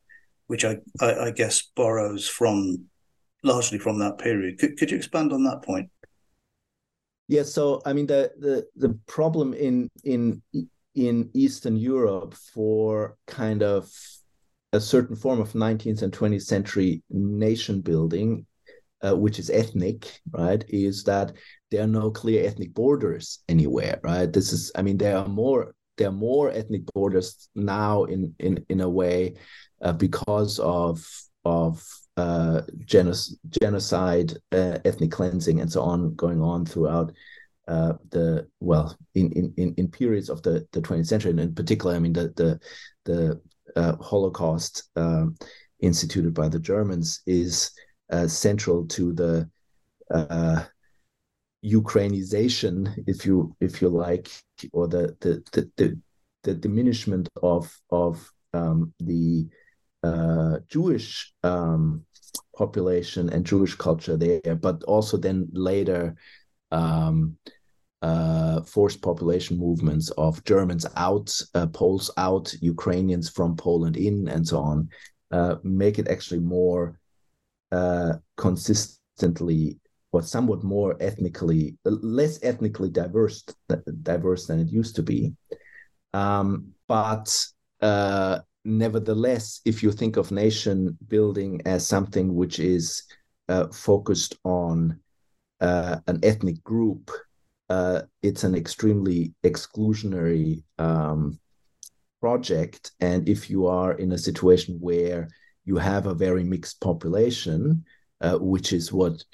which 0.46 0.66
I, 0.66 0.76
I, 1.00 1.14
I, 1.14 1.30
guess 1.30 1.62
borrows 1.74 2.28
from 2.28 2.84
largely 3.42 3.78
from 3.78 3.98
that 4.00 4.18
period. 4.18 4.58
Could, 4.58 4.76
could 4.76 4.90
you 4.90 4.98
expand 4.98 5.32
on 5.32 5.42
that 5.44 5.62
point? 5.62 5.88
Yes, 7.28 7.46
yeah, 7.46 7.50
so 7.50 7.82
I 7.86 7.94
mean 7.94 8.06
the, 8.06 8.30
the 8.38 8.66
the 8.76 8.98
problem 9.06 9.54
in 9.54 9.88
in 10.04 10.42
in 10.94 11.30
Eastern 11.34 11.76
Europe 11.76 12.34
for 12.34 13.16
kind 13.26 13.62
of 13.62 13.90
a 14.72 14.80
certain 14.80 15.16
form 15.16 15.40
of 15.40 15.52
19th 15.52 16.02
and 16.02 16.12
20th 16.12 16.42
century 16.42 17.02
nation 17.10 17.80
building 17.80 18.46
uh, 19.02 19.16
which 19.16 19.38
is 19.38 19.50
ethnic, 19.50 20.20
right, 20.30 20.64
is 20.68 21.04
that 21.04 21.32
there 21.70 21.82
are 21.82 21.86
no 21.86 22.10
clear 22.10 22.46
ethnic 22.46 22.74
borders 22.74 23.38
anywhere, 23.48 23.98
right? 24.02 24.32
This 24.32 24.52
is, 24.52 24.70
I 24.74 24.82
mean, 24.82 24.98
there 24.98 25.16
are 25.16 25.28
more 25.28 25.74
there 25.96 26.08
are 26.08 26.12
more 26.12 26.50
ethnic 26.50 26.82
borders 26.94 27.48
now 27.54 28.04
in 28.04 28.34
in 28.38 28.64
in 28.68 28.80
a 28.80 28.88
way 28.88 29.34
uh, 29.82 29.92
because 29.92 30.58
of 30.58 31.06
of 31.44 31.82
uh, 32.16 32.62
genocide, 32.84 34.36
uh, 34.52 34.78
ethnic 34.84 35.10
cleansing, 35.10 35.60
and 35.60 35.70
so 35.70 35.82
on 35.82 36.14
going 36.14 36.42
on 36.42 36.66
throughout 36.66 37.12
uh, 37.70 37.92
the 38.10 38.48
well 38.58 38.98
in, 39.14 39.30
in 39.56 39.74
in 39.76 39.88
periods 39.88 40.28
of 40.28 40.42
the 40.42 40.66
the 40.72 40.82
20th 40.82 41.06
century, 41.06 41.30
and 41.30 41.38
in 41.38 41.54
particular, 41.54 41.94
I 41.94 42.00
mean 42.00 42.12
the 42.12 42.32
the 42.36 42.60
the 43.04 43.40
uh, 43.76 43.96
Holocaust 44.02 44.90
um, 44.96 45.36
instituted 45.78 46.34
by 46.34 46.48
the 46.48 46.58
Germans 46.58 47.22
is 47.26 47.70
uh, 48.10 48.26
central 48.26 48.86
to 48.88 49.12
the 49.12 49.48
uh, 50.12 50.64
Ukrainization, 51.64 52.92
if 53.06 53.24
you 53.24 53.54
if 53.60 53.80
you 53.80 53.88
like, 53.88 54.28
or 54.72 54.88
the 54.88 55.16
the 55.20 55.40
the, 55.52 55.70
the, 55.76 55.98
the 56.42 56.54
diminishment 56.54 57.28
of 57.40 57.72
of 57.90 58.32
um, 58.52 58.92
the 58.98 59.46
Jewish 60.68 61.32
um, 61.44 62.04
population 62.56 63.30
and 63.30 63.46
Jewish 63.46 63.76
culture 63.76 64.16
there, 64.16 64.56
but 64.56 64.82
also 64.84 65.16
then 65.16 65.48
later 65.52 66.16
um, 66.72 67.36
uh, 68.02 68.62
forced 68.62 69.02
population 69.02 69.58
movements 69.58 70.10
of 70.12 70.42
Germans 70.44 70.86
out, 70.96 71.38
uh, 71.54 71.66
Poles 71.66 72.10
out, 72.16 72.52
Ukrainians 72.60 73.28
from 73.28 73.56
Poland 73.56 73.96
in, 73.96 74.28
and 74.28 74.46
so 74.46 74.58
on, 74.58 74.88
uh, 75.30 75.56
make 75.62 75.98
it 75.98 76.08
actually 76.08 76.40
more 76.40 76.98
uh, 77.72 78.14
consistently 78.36 79.78
or 80.12 80.22
somewhat 80.22 80.64
more 80.64 80.96
ethnically 81.00 81.76
less 81.84 82.42
ethnically 82.42 82.88
diverse 82.88 83.44
diverse 84.02 84.46
than 84.46 84.58
it 84.58 84.68
used 84.68 84.96
to 84.96 85.02
be. 85.02 85.32
Um, 86.12 86.72
but 86.88 87.32
uh, 87.80 88.40
nevertheless 88.64 89.60
if 89.64 89.84
you 89.84 89.92
think 89.92 90.16
of 90.16 90.32
nation 90.32 90.98
building 91.06 91.62
as 91.64 91.86
something 91.86 92.34
which 92.34 92.58
is 92.58 93.04
uh, 93.48 93.68
focused 93.68 94.36
on 94.42 94.98
an 95.60 96.18
ethnic 96.24 96.64
group 96.64 97.10
uh, 97.70 98.02
it's 98.22 98.44
an 98.44 98.54
extremely 98.54 99.32
exclusionary 99.44 100.62
um, 100.78 101.38
project 102.20 102.92
and 103.00 103.28
if 103.28 103.48
you 103.48 103.66
are 103.66 103.92
in 103.94 104.12
a 104.12 104.18
situation 104.18 104.76
where 104.80 105.28
you 105.64 105.76
have 105.76 106.06
a 106.06 106.14
very 106.14 106.42
mixed 106.42 106.80
population, 106.80 107.84
uh, 108.20 108.36
which 108.38 108.72
is 108.72 108.92
what 108.92 109.24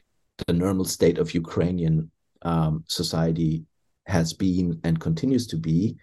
the 0.46 0.52
normal 0.52 0.84
state 0.84 1.18
of 1.18 1.34
Ukrainian 1.34 2.10
um, 2.42 2.84
society 2.88 3.64
has 4.06 4.32
been 4.32 4.78
and 4.84 5.00
continues 5.00 5.46
to 5.48 5.56
be, 5.56 5.96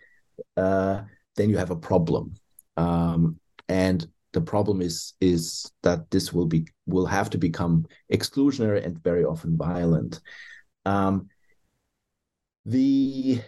uh, 0.57 1.01
then 1.35 1.49
you 1.49 1.57
have 1.57 1.71
a 1.71 1.75
problem. 1.75 2.33
Um, 2.77 3.39
and 3.69 4.07
the 4.33 4.41
problem 4.41 4.81
is 4.81 5.13
is 5.21 5.71
that 5.83 6.09
this 6.09 6.33
will 6.33 6.47
be 6.47 6.65
will 6.87 7.05
have 7.05 7.29
to 7.29 7.37
become 7.37 7.85
exclusionary 8.11 8.83
and 8.83 9.01
very 9.03 9.23
often 9.23 9.55
violent. 9.55 10.19
Um, 10.85 11.29
the 12.65 13.41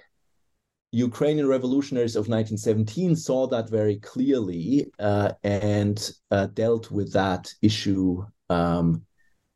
Ukrainian 0.91 1.47
revolutionaries 1.47 2.15
of 2.15 2.29
1917 2.29 3.15
saw 3.17 3.47
that 3.47 3.69
very 3.69 3.97
clearly 3.97 4.89
uh, 4.99 5.33
and 5.43 6.11
uh, 6.31 6.47
dealt 6.47 6.89
with 6.89 7.11
that 7.11 7.53
issue 7.61 8.23
um, 8.49 9.01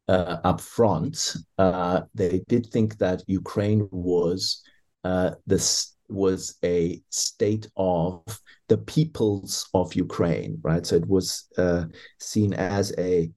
uh, 0.09 0.37
up 0.43 0.59
front. 0.59 1.37
Uh, 1.57 2.01
they 2.13 2.41
did 2.49 2.65
think 2.67 2.97
that 2.97 3.23
Ukraine 3.27 3.87
was 3.91 4.61
uh, 5.05 5.31
this 5.47 5.95
was 6.09 6.57
a 6.63 7.01
state 7.09 7.69
of 7.77 8.21
the 8.67 8.79
peoples 8.79 9.69
of 9.73 9.95
Ukraine, 9.95 10.59
right? 10.61 10.85
So 10.85 10.95
it 10.97 11.07
was 11.07 11.47
uh, 11.57 11.85
seen 12.19 12.53
as 12.53 12.91
a 12.97 13.31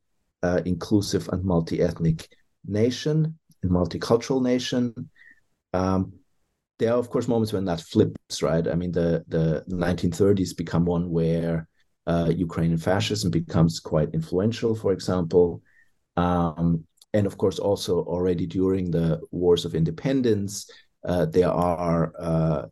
inclusive 0.64 1.28
and 1.28 1.44
multi-ethnic 1.44 2.28
nation, 2.66 3.38
a 3.62 3.68
multicultural 3.68 4.42
nation. 4.42 5.10
Um, 5.72 6.12
there 6.78 6.92
are, 6.92 6.98
of 6.98 7.10
course, 7.10 7.28
moments 7.28 7.52
when 7.52 7.64
that 7.66 7.80
flips, 7.80 8.42
right? 8.42 8.66
I 8.66 8.74
mean, 8.74 8.92
the 8.92 9.24
the 9.28 9.64
1930s 9.68 10.56
become 10.56 10.84
one 10.84 11.10
where 11.10 11.68
uh, 12.06 12.32
Ukrainian 12.34 12.78
fascism 12.78 13.30
becomes 13.30 13.80
quite 13.80 14.14
influential, 14.14 14.74
for 14.74 14.92
example. 14.92 15.62
Um, 16.16 16.84
and 17.14 17.26
of 17.26 17.36
course, 17.38 17.58
also 17.58 18.00
already 18.04 18.46
during 18.46 18.90
the 18.90 19.20
wars 19.30 19.64
of 19.64 19.74
independence, 19.74 20.68
uh, 21.04 21.26
there 21.26 21.50
are 21.50 22.12
uh, 22.18 22.62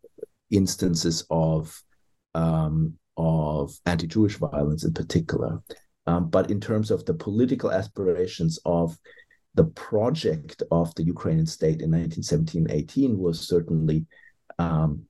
instances 0.51 1.25
of 1.31 1.81
um, 2.35 2.95
of 3.17 3.79
anti-Jewish 3.87 4.37
violence 4.37 4.85
in 4.85 4.93
particular. 4.93 5.63
Um, 6.07 6.31
but 6.31 6.51
in 6.51 6.61
terms 6.61 6.91
of 6.91 7.05
the 7.05 7.15
political 7.15 7.71
aspirations 7.71 8.59
of 8.65 8.97
the 9.55 9.65
project 9.65 10.63
of 10.71 10.95
the 10.95 11.03
Ukrainian 11.03 11.47
state 11.47 11.83
in 11.83 11.91
1917-18 11.91 13.17
was 13.17 13.41
certainly 13.41 14.07
um, 14.59 15.03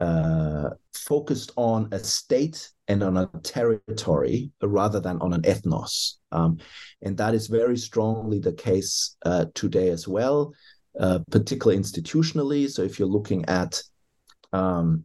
uh, 0.00 0.70
focused 0.94 1.52
on 1.56 1.88
a 1.92 1.98
state 1.98 2.70
and 2.88 3.02
on 3.02 3.16
a 3.16 3.26
territory 3.42 4.50
rather 4.62 5.00
than 5.00 5.18
on 5.20 5.32
an 5.32 5.42
ethnos. 5.42 6.14
Um, 6.30 6.58
and 7.02 7.16
that 7.16 7.34
is 7.34 7.46
very 7.46 7.76
strongly 7.76 8.38
the 8.38 8.52
case 8.52 9.16
uh, 9.24 9.46
today 9.54 9.88
as 9.90 10.06
well, 10.06 10.52
uh, 11.00 11.20
particularly 11.30 11.80
institutionally. 11.80 12.70
So 12.70 12.82
if 12.82 12.98
you're 12.98 13.08
looking 13.08 13.44
at 13.46 13.82
um, 14.52 15.04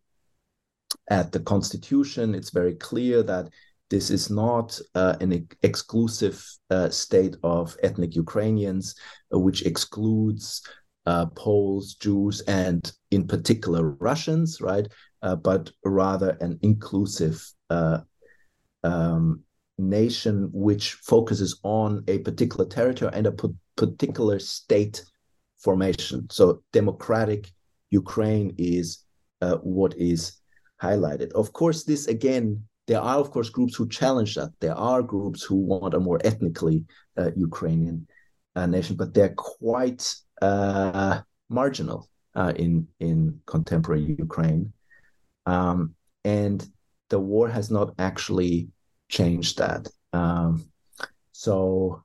at 1.10 1.32
the 1.32 1.39
constitution, 1.39 2.36
it's 2.36 2.51
very 2.51 2.75
clear 2.75 3.23
that 3.23 3.49
this 3.93 4.10
is 4.10 4.32
not 4.32 4.79
uh, 4.95 5.15
an 5.21 5.47
exclusive 5.62 6.43
uh, 6.71 6.89
state 6.89 7.36
of 7.43 7.77
ethnic 7.84 8.15
Ukrainians, 8.15 8.95
uh, 9.32 9.38
which 9.38 9.62
excludes 9.67 10.63
uh, 11.06 11.27
Poles, 11.27 11.93
Jews, 11.93 12.41
and 12.47 12.91
in 13.12 13.27
particular 13.27 13.91
Russians, 14.10 14.60
right? 14.62 14.88
Uh, 15.21 15.36
but 15.36 15.69
rather 15.86 16.32
an 16.41 16.58
inclusive 16.63 17.38
uh, 17.69 17.99
um, 18.84 19.41
nation 19.77 20.49
which 20.51 20.93
focuses 20.93 21.60
on 21.62 22.03
a 22.08 22.17
particular 22.17 22.65
territory 22.65 23.12
and 23.13 23.27
a 23.27 23.36
particular 23.75 24.39
state 24.39 25.06
formation. 25.60 26.27
So 26.32 26.63
democratic 26.71 27.51
Ukraine 27.91 28.56
is 28.58 29.06
what 29.62 29.95
is 29.97 30.39
highlighted. 30.82 31.32
Of 31.34 31.53
course, 31.53 31.84
this 31.84 32.08
again 32.08 32.63
there 32.88 33.02
are 33.02 33.17
of 33.17 33.32
course 33.32 33.50
groups 33.50 33.76
who 33.76 33.88
challenge 33.88 34.36
that 34.36 34.52
there 34.60 34.76
are 34.76 35.02
groups 35.02 35.43
who 35.43 35.56
want 35.56 35.93
a 35.93 36.00
more 36.00 36.19
ethnically 36.24 36.84
uh, 37.17 37.32
ukrainian 37.36 38.08
uh, 38.56 38.65
nation 38.65 38.96
but 38.96 39.13
they're 39.13 39.36
quite 39.36 40.13
uh, 40.41 41.22
marginal 41.50 42.10
uh, 42.36 42.54
in 42.56 42.88
in 43.00 43.39
contemporary 43.46 44.15
Ukraine, 44.19 44.74
um, 45.46 45.96
and 46.26 46.65
the 47.10 47.19
war 47.19 47.48
has 47.50 47.69
not 47.69 47.93
actually 48.00 48.69
changed 49.10 49.58
that. 49.60 49.88
Um, 50.13 50.65
so, 51.32 52.04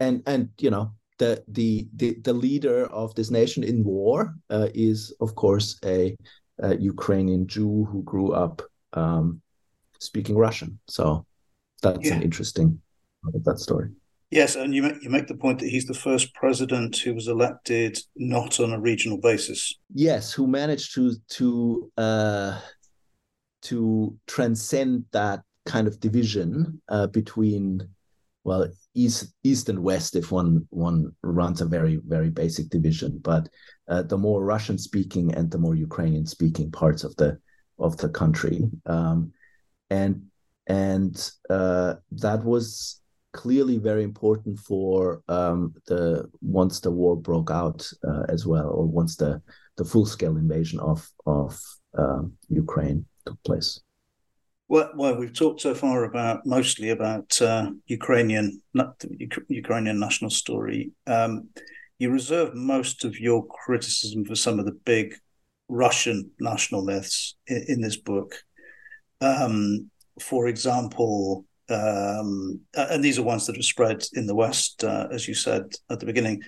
and 0.00 0.22
and 0.26 0.50
you 0.58 0.70
know 0.70 0.92
the 1.18 1.42
the 1.48 1.88
the, 1.96 2.14
the 2.22 2.32
leader 2.32 2.86
of 2.86 3.14
this 3.14 3.30
nation 3.30 3.64
in 3.64 3.84
war 3.84 4.34
uh, 4.50 4.68
is 4.74 5.12
of 5.20 5.34
course 5.34 5.78
a, 5.84 6.16
a, 6.60 6.76
Ukrainian 6.76 7.46
Jew 7.46 7.84
who 7.90 8.02
grew 8.02 8.32
up 8.32 8.62
um, 8.92 9.40
speaking 9.98 10.36
Russian. 10.36 10.78
So 10.88 11.26
that's 11.82 12.06
yeah. 12.06 12.14
an 12.14 12.22
interesting 12.22 12.80
part 13.22 13.34
of 13.34 13.44
that 13.44 13.58
story. 13.58 13.90
Yes, 14.30 14.56
and 14.56 14.74
you 14.74 14.82
make, 14.82 15.02
you 15.02 15.08
make 15.08 15.26
the 15.26 15.36
point 15.36 15.58
that 15.60 15.70
he's 15.70 15.86
the 15.86 15.94
first 15.94 16.34
president 16.34 16.98
who 16.98 17.14
was 17.14 17.28
elected 17.28 17.98
not 18.16 18.60
on 18.60 18.72
a 18.72 18.80
regional 18.80 19.18
basis. 19.18 19.72
Yes, 19.94 20.32
who 20.32 20.46
managed 20.46 20.94
to 20.96 21.14
to 21.30 21.90
uh, 21.96 22.60
to 23.62 24.16
transcend 24.26 25.06
that 25.12 25.40
kind 25.64 25.86
of 25.86 26.00
division 26.00 26.80
uh, 26.88 27.06
between 27.06 27.88
well 28.44 28.66
east 28.94 29.34
east 29.44 29.68
and 29.68 29.82
west 29.82 30.16
if 30.16 30.32
one 30.32 30.66
one 30.70 31.12
runs 31.22 31.60
a 31.60 31.66
very 31.66 32.00
very 32.06 32.30
basic 32.30 32.70
division 32.70 33.20
but 33.22 33.46
uh, 33.88 34.02
the 34.02 34.16
more 34.16 34.42
russian 34.42 34.78
speaking 34.78 35.34
and 35.34 35.50
the 35.50 35.58
more 35.58 35.74
ukrainian 35.74 36.24
speaking 36.24 36.70
parts 36.70 37.04
of 37.04 37.14
the 37.16 37.38
of 37.78 37.96
the 37.98 38.08
country 38.08 38.62
um, 38.86 39.30
and 39.90 40.22
and 40.66 41.30
uh, 41.48 41.94
that 42.12 42.44
was 42.44 43.00
clearly 43.32 43.78
very 43.78 44.02
important 44.02 44.58
for 44.58 45.22
um, 45.28 45.74
the 45.86 46.28
once 46.40 46.80
the 46.80 46.90
war 46.90 47.16
broke 47.16 47.50
out 47.50 47.88
uh, 48.06 48.24
as 48.28 48.46
well, 48.46 48.68
or 48.68 48.86
once 48.86 49.16
the 49.16 49.40
the 49.76 49.84
full 49.84 50.06
scale 50.06 50.36
invasion 50.36 50.80
of 50.80 51.08
of 51.26 51.58
um, 51.96 52.32
Ukraine 52.48 53.04
took 53.26 53.42
place. 53.44 53.80
Well, 54.68 54.90
well, 54.96 55.16
we've 55.16 55.32
talked 55.32 55.62
so 55.62 55.74
far 55.74 56.04
about 56.04 56.44
mostly 56.44 56.90
about 56.90 57.40
uh, 57.40 57.70
Ukrainian 57.86 58.60
Ukrainian 59.48 59.98
national 59.98 60.30
story. 60.30 60.90
Um, 61.06 61.48
you 61.98 62.10
reserve 62.10 62.54
most 62.54 63.04
of 63.04 63.18
your 63.18 63.46
criticism 63.46 64.24
for 64.24 64.34
some 64.34 64.58
of 64.58 64.66
the 64.66 64.78
big 64.84 65.14
Russian 65.68 66.30
national 66.38 66.84
myths 66.84 67.36
in, 67.46 67.64
in 67.68 67.80
this 67.80 67.96
book. 67.96 68.44
Um, 69.20 69.90
for 70.20 70.48
example, 70.48 71.44
um, 71.68 72.60
and 72.74 73.04
these 73.04 73.18
are 73.18 73.22
ones 73.22 73.46
that 73.46 73.56
have 73.56 73.64
spread 73.64 74.04
in 74.14 74.26
the 74.26 74.34
West, 74.34 74.84
uh, 74.84 75.08
as 75.10 75.28
you 75.28 75.34
said 75.34 75.64
at 75.90 76.00
the 76.00 76.06
beginning, 76.06 76.42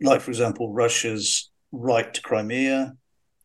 like, 0.00 0.20
for 0.20 0.30
example, 0.30 0.72
Russia's 0.72 1.50
right 1.72 2.12
to 2.12 2.22
Crimea, 2.22 2.94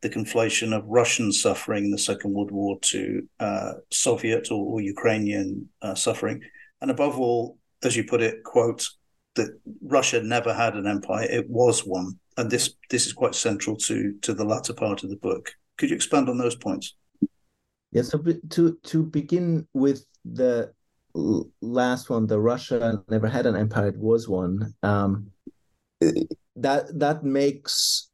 the 0.01 0.09
conflation 0.09 0.75
of 0.75 0.85
Russian 0.85 1.31
suffering 1.31 1.85
in 1.85 1.91
the 1.91 1.97
Second 1.97 2.33
World 2.33 2.51
War 2.51 2.79
to 2.81 3.27
uh, 3.39 3.73
Soviet 3.91 4.51
or, 4.51 4.65
or 4.65 4.81
Ukrainian 4.81 5.69
uh, 5.81 5.95
suffering, 5.95 6.41
and 6.81 6.89
above 6.89 7.19
all, 7.19 7.57
as 7.83 7.95
you 7.95 8.03
put 8.03 8.21
it, 8.21 8.43
quote, 8.43 8.87
that 9.35 9.49
Russia 9.81 10.21
never 10.21 10.53
had 10.53 10.75
an 10.75 10.87
empire; 10.87 11.27
it 11.29 11.49
was 11.49 11.85
one, 11.85 12.19
and 12.37 12.49
this 12.49 12.73
this 12.89 13.05
is 13.05 13.13
quite 13.13 13.35
central 13.35 13.75
to 13.77 14.13
to 14.21 14.33
the 14.33 14.43
latter 14.43 14.73
part 14.73 15.03
of 15.03 15.09
the 15.09 15.15
book. 15.17 15.53
Could 15.77 15.89
you 15.89 15.95
expand 15.95 16.29
on 16.29 16.37
those 16.37 16.55
points? 16.55 16.95
Yeah. 17.91 18.03
So 18.03 18.23
to 18.49 18.77
to 18.83 19.03
begin 19.03 19.67
with 19.73 20.05
the 20.23 20.73
last 21.13 22.09
one, 22.09 22.27
the 22.27 22.39
Russia 22.39 23.03
never 23.09 23.27
had 23.27 23.45
an 23.45 23.55
empire; 23.55 23.87
it 23.87 23.97
was 23.97 24.29
one. 24.29 24.73
Um, 24.83 25.31
that 26.55 26.97
that 26.99 27.23
makes 27.23 28.09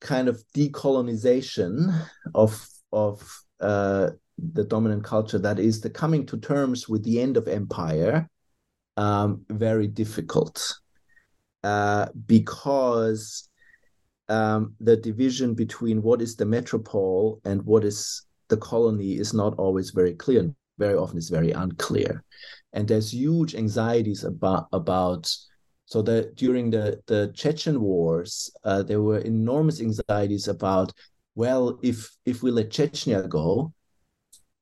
kind 0.00 0.28
of 0.28 0.42
decolonization 0.54 2.06
of 2.34 2.66
of 2.92 3.42
uh, 3.60 4.10
the 4.38 4.64
dominant 4.64 5.04
culture, 5.04 5.38
that 5.38 5.58
is 5.58 5.80
the 5.80 5.90
coming 5.90 6.24
to 6.26 6.38
terms 6.38 6.88
with 6.88 7.02
the 7.04 7.20
end 7.20 7.36
of 7.36 7.48
empire, 7.48 8.28
um, 8.96 9.44
very 9.50 9.86
difficult 9.86 10.78
uh, 11.64 12.06
because 12.26 13.48
um, 14.28 14.74
the 14.80 14.96
division 14.96 15.54
between 15.54 16.02
what 16.02 16.22
is 16.22 16.36
the 16.36 16.44
metropole 16.44 17.40
and 17.44 17.62
what 17.62 17.84
is 17.84 18.22
the 18.48 18.56
colony 18.56 19.18
is 19.18 19.34
not 19.34 19.54
always 19.58 19.90
very 19.90 20.14
clear 20.14 20.52
very 20.78 20.94
often 20.94 21.18
it's 21.18 21.28
very 21.28 21.50
unclear. 21.50 22.22
And 22.72 22.86
there's 22.86 23.12
huge 23.12 23.54
anxieties 23.54 24.24
about 24.24 24.68
about 24.72 25.34
so 25.86 26.02
that 26.02 26.36
during 26.36 26.70
the 26.70 27.00
the 27.06 27.32
chechen 27.34 27.80
wars 27.80 28.50
uh, 28.64 28.82
there 28.82 29.02
were 29.02 29.18
enormous 29.18 29.80
anxieties 29.80 30.48
about 30.48 30.92
well 31.34 31.78
if 31.82 32.16
if 32.24 32.42
we 32.42 32.50
let 32.50 32.70
chechnya 32.70 33.28
go 33.28 33.72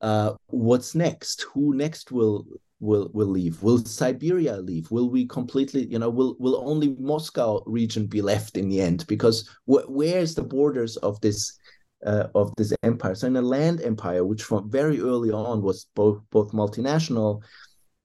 uh, 0.00 0.34
what's 0.48 0.94
next? 0.94 1.46
Who 1.54 1.74
next 1.74 2.12
will 2.12 2.46
will 2.80 3.10
will 3.14 3.26
leave? 3.28 3.62
Will 3.62 3.78
siberia 3.78 4.58
leave? 4.58 4.90
Will 4.90 5.08
we 5.10 5.26
completely 5.26 5.86
you 5.86 5.98
know 5.98 6.10
will 6.10 6.36
will 6.38 6.62
only 6.68 6.94
moscow 6.98 7.62
region 7.66 8.06
be 8.06 8.20
left 8.22 8.56
in 8.56 8.68
the 8.68 8.80
end? 8.80 9.06
Because 9.08 9.48
wh- 9.64 9.88
where's 9.88 10.34
the 10.34 10.42
borders 10.42 10.96
of 10.98 11.20
this 11.22 11.58
uh, 12.06 12.28
of 12.34 12.54
this 12.56 12.72
empire. 12.82 13.14
So 13.14 13.26
in 13.26 13.36
a 13.36 13.42
land 13.42 13.82
empire, 13.82 14.24
which 14.24 14.44
from 14.44 14.70
very 14.70 15.00
early 15.00 15.30
on 15.30 15.62
was 15.62 15.86
both 15.94 16.22
both 16.30 16.52
multinational 16.52 17.42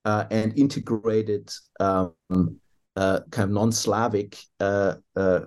uh, 0.04 0.24
and 0.30 0.56
integrated, 0.58 1.50
um, 1.80 2.14
uh, 2.96 3.20
kind 3.30 3.44
of 3.44 3.50
non-Slavic 3.50 4.36
uh, 4.60 4.96
uh, 5.16 5.40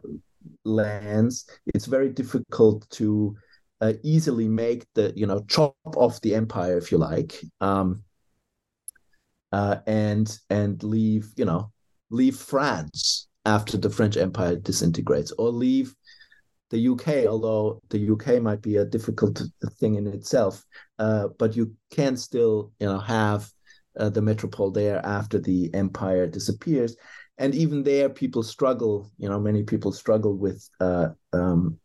lands, 0.63 1.49
it's 1.73 1.85
very 1.85 2.09
difficult 2.09 2.89
to 2.91 3.35
uh, 3.81 3.93
easily 4.03 4.47
make 4.47 4.85
the 4.93 5.11
you 5.15 5.27
know 5.27 5.43
chop 5.47 5.75
off 5.95 6.21
the 6.21 6.33
empire, 6.33 6.77
if 6.77 6.91
you 6.91 6.97
like, 6.97 7.39
um, 7.61 8.03
and 9.51 10.39
and 10.49 10.81
leave 10.83 11.31
you 11.35 11.45
know 11.45 11.71
leave 12.09 12.37
France 12.37 13.27
after 13.45 13.77
the 13.77 13.89
French 13.89 14.17
Empire 14.17 14.55
disintegrates, 14.55 15.31
or 15.33 15.49
leave 15.49 15.93
the 16.76 16.89
UK, 16.91 17.26
although 17.26 17.82
the 17.89 18.11
UK 18.11 18.41
might 18.41 18.61
be 18.61 18.76
a 18.76 18.86
difficult 18.86 19.41
thing 19.80 19.95
in 19.95 20.07
itself, 20.07 20.63
uh, 20.99 21.30
but 21.39 21.55
you 21.55 21.73
can 21.89 22.17
still, 22.17 22.71
you 22.80 22.88
know, 22.88 22.99
have 22.99 23.49
uh, 23.97 24.09
the 24.09 24.21
metropole 24.21 24.71
there 24.71 24.99
after 25.05 25.39
the 25.39 25.73
empire 25.73 26.28
disappears, 26.28 26.97
and 27.38 27.55
even 27.55 27.84
there, 27.84 28.09
people 28.09 28.43
struggle. 28.43 29.09
You 29.17 29.30
know, 29.30 29.39
many 29.39 29.63
people 29.63 29.93
struggle 29.93 30.36
with 30.36 30.69
uh, 30.82 31.09
um, 31.32 31.80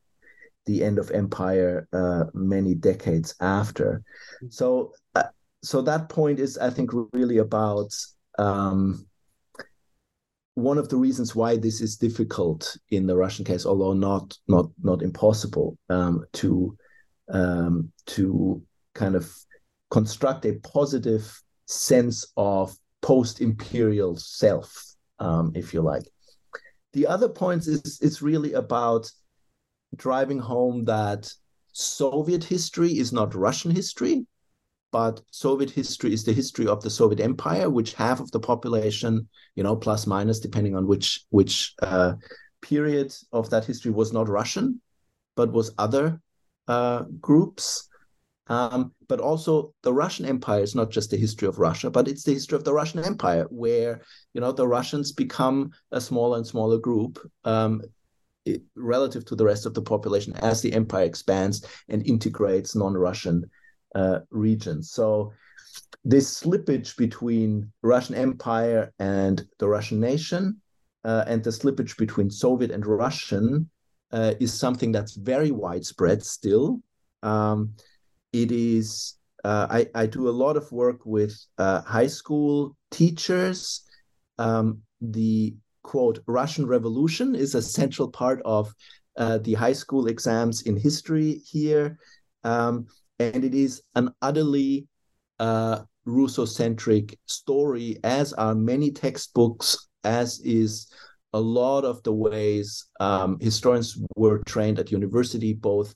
the 0.67 0.83
end 0.83 0.99
of 0.99 1.11
empire 1.13 1.87
uh, 1.93 2.25
many 2.35 2.75
decades 2.75 3.35
after. 3.41 4.03
So, 4.49 4.93
uh, 5.15 5.31
so 5.63 5.83
that 5.83 6.09
point 6.09 6.41
is, 6.41 6.59
I 6.59 6.71
think, 6.71 6.91
really 7.13 7.39
about. 7.39 7.95
Um, 8.39 9.07
one 10.63 10.79
of 10.79 10.89
the 10.89 10.97
reasons 10.97 11.35
why 11.35 11.57
this 11.57 11.81
is 11.81 11.97
difficult 11.97 12.77
in 12.91 13.07
the 13.07 13.17
Russian 13.17 13.45
case, 13.45 13.67
although 13.67 13.93
not 13.93 14.37
not 14.49 14.71
not 14.83 15.03
impossible, 15.03 15.79
um, 15.89 16.25
to 16.35 16.77
um, 17.29 17.93
to 18.07 18.63
kind 18.95 19.15
of 19.15 19.33
construct 19.91 20.45
a 20.47 20.59
positive 20.63 21.41
sense 21.67 22.33
of 22.37 22.77
post-imperial 23.03 24.17
self, 24.17 24.73
um, 25.19 25.53
if 25.55 25.73
you 25.73 25.81
like. 25.81 26.05
The 26.93 27.07
other 27.07 27.29
point 27.29 27.67
is 27.67 27.99
is 28.01 28.23
really 28.23 28.53
about 28.55 29.11
driving 29.97 30.39
home 30.39 30.85
that 30.85 31.33
Soviet 31.73 32.45
history 32.45 32.99
is 32.99 33.13
not 33.13 33.35
Russian 33.35 33.71
history, 33.71 34.27
but 34.93 35.21
Soviet 35.31 35.71
history 35.71 36.13
is 36.13 36.25
the 36.25 36.33
history 36.33 36.67
of 36.67 36.83
the 36.83 36.91
Soviet 36.91 37.21
Empire, 37.21 37.71
which 37.71 37.95
half 37.95 38.21
of 38.21 38.31
the 38.31 38.41
population, 38.41 39.29
you 39.55 39.63
know, 39.63 39.77
plus 39.77 40.07
minus, 40.07 40.41
depending 40.41 40.75
on 40.75 40.87
which 40.87 41.25
which 41.31 41.75
uh, 41.83 42.15
period 42.61 43.15
of 43.33 43.51
that 43.51 43.65
history 43.65 43.91
was 43.91 44.13
not 44.13 44.29
Russian, 44.29 44.81
but 45.37 45.53
was 45.53 45.75
other 45.79 46.21
uh, 46.69 47.05
groups. 47.21 47.89
Um, 48.49 48.93
but 49.07 49.21
also 49.21 49.75
the 49.83 49.95
Russian 49.95 50.27
Empire 50.27 50.61
is 50.61 50.75
not 50.75 50.91
just 50.91 51.11
the 51.11 51.17
history 51.17 51.47
of 51.47 51.61
Russia, 51.61 51.89
but 51.89 52.09
it's 52.09 52.25
the 52.25 52.35
history 52.35 52.57
of 52.57 52.65
the 52.65 52.73
Russian 52.73 53.05
Empire, 53.05 53.47
where 53.51 54.03
you 54.35 54.41
know 54.41 54.51
the 54.51 54.67
Russians 54.67 55.13
become 55.13 55.71
a 55.93 56.01
smaller 56.01 56.37
and 56.37 56.47
smaller 56.47 56.79
group. 56.79 57.19
Um, 57.45 57.83
relative 58.75 59.23
to 59.27 59.37
the 59.37 59.45
rest 59.45 59.67
of 59.67 59.75
the 59.75 59.83
population 59.83 60.33
as 60.37 60.63
the 60.63 60.73
empire 60.73 61.05
expands 61.05 61.63
and 61.91 62.05
integrates 62.07 62.75
non-Russian 62.75 63.45
uh, 63.95 64.21
regions. 64.31 64.91
So 64.91 65.33
this 66.05 66.43
slippage 66.43 66.97
between 66.97 67.73
Russian 67.83 68.15
Empire 68.15 68.93
and 68.99 69.45
the 69.59 69.69
Russian 69.69 70.01
nation, 70.01 70.61
uh, 71.05 71.25
and 71.27 71.43
the 71.43 71.51
slippage 71.51 71.97
between 71.97 72.31
Soviet 72.31 72.71
and 72.71 72.87
Russian, 72.87 73.69
uh, 74.13 74.35
is 74.41 74.53
something 74.53 74.93
that's 74.93 75.15
very 75.15 75.51
widespread 75.51 76.25
still. 76.25 76.81
Um, 77.23 77.75
it 78.33 78.51
is. 78.51 79.17
Uh, 79.43 79.67
I, 79.71 79.87
I 79.95 80.07
do 80.07 80.29
a 80.29 80.31
lot 80.31 80.57
of 80.57 80.71
work 80.71 81.07
with 81.07 81.35
uh, 81.57 81.81
high 81.83 82.09
school 82.09 82.77
teachers. 82.91 83.83
Um, 84.39 84.83
the 85.01 85.55
quote 85.83 86.19
Russian 86.27 86.67
Revolution 86.67 87.35
is 87.35 87.55
a 87.55 87.63
central 87.63 88.11
part 88.11 88.43
of 88.45 88.75
the 89.17 89.55
high 89.55 89.73
school 89.73 90.07
exams 90.07 90.63
in 90.63 90.77
history 90.77 91.43
here. 91.45 91.99
Um, 92.45 92.87
and 93.21 93.45
it 93.45 93.55
is 93.55 93.83
an 93.95 94.11
utterly 94.23 94.89
uh, 95.39 95.81
Russocentric 96.07 97.15
story, 97.27 97.99
as 98.03 98.33
are 98.33 98.55
many 98.55 98.91
textbooks, 98.91 99.89
as 100.05 100.41
is 100.41 100.91
a 101.35 101.41
lot 101.41 101.85
of 101.85 102.03
the 102.03 102.13
ways 102.13 102.87
um, 102.99 103.39
historians 103.39 104.01
were 104.17 104.39
trained 104.47 104.79
at 104.79 104.91
university, 104.91 105.53
both 105.53 105.95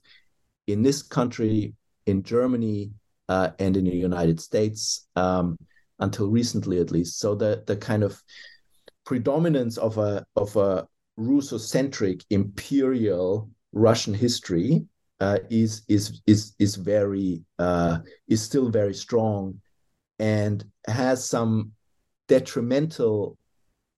in 0.67 0.83
this 0.83 1.03
country, 1.03 1.75
in 2.07 2.23
Germany, 2.23 2.93
uh, 3.31 3.51
and 3.59 3.77
in 3.79 3.87
the 3.87 3.97
United 3.97 4.39
States, 4.39 5.09
um, 5.17 5.57
until 6.01 6.29
recently 6.29 6.79
at 6.79 6.91
least. 6.91 7.19
So 7.19 7.35
the 7.35 7.65
the 7.67 7.77
kind 7.77 8.03
of 8.03 8.23
predominance 9.07 9.79
of 9.79 9.97
a 9.97 10.27
of 10.37 10.55
a 10.57 10.87
Russocentric 11.19 12.23
imperial 12.29 13.49
Russian 13.73 14.13
history 14.13 14.85
uh, 15.21 15.39
is 15.51 15.83
is 15.89 16.21
is 16.27 16.55
is 16.59 16.77
very 16.77 17.43
uh, 17.59 17.99
is 18.29 18.43
still 18.43 18.69
very 18.71 18.95
strong 18.95 19.61
and 20.19 20.65
has 20.87 21.29
some 21.29 21.73
detrimental 22.29 23.37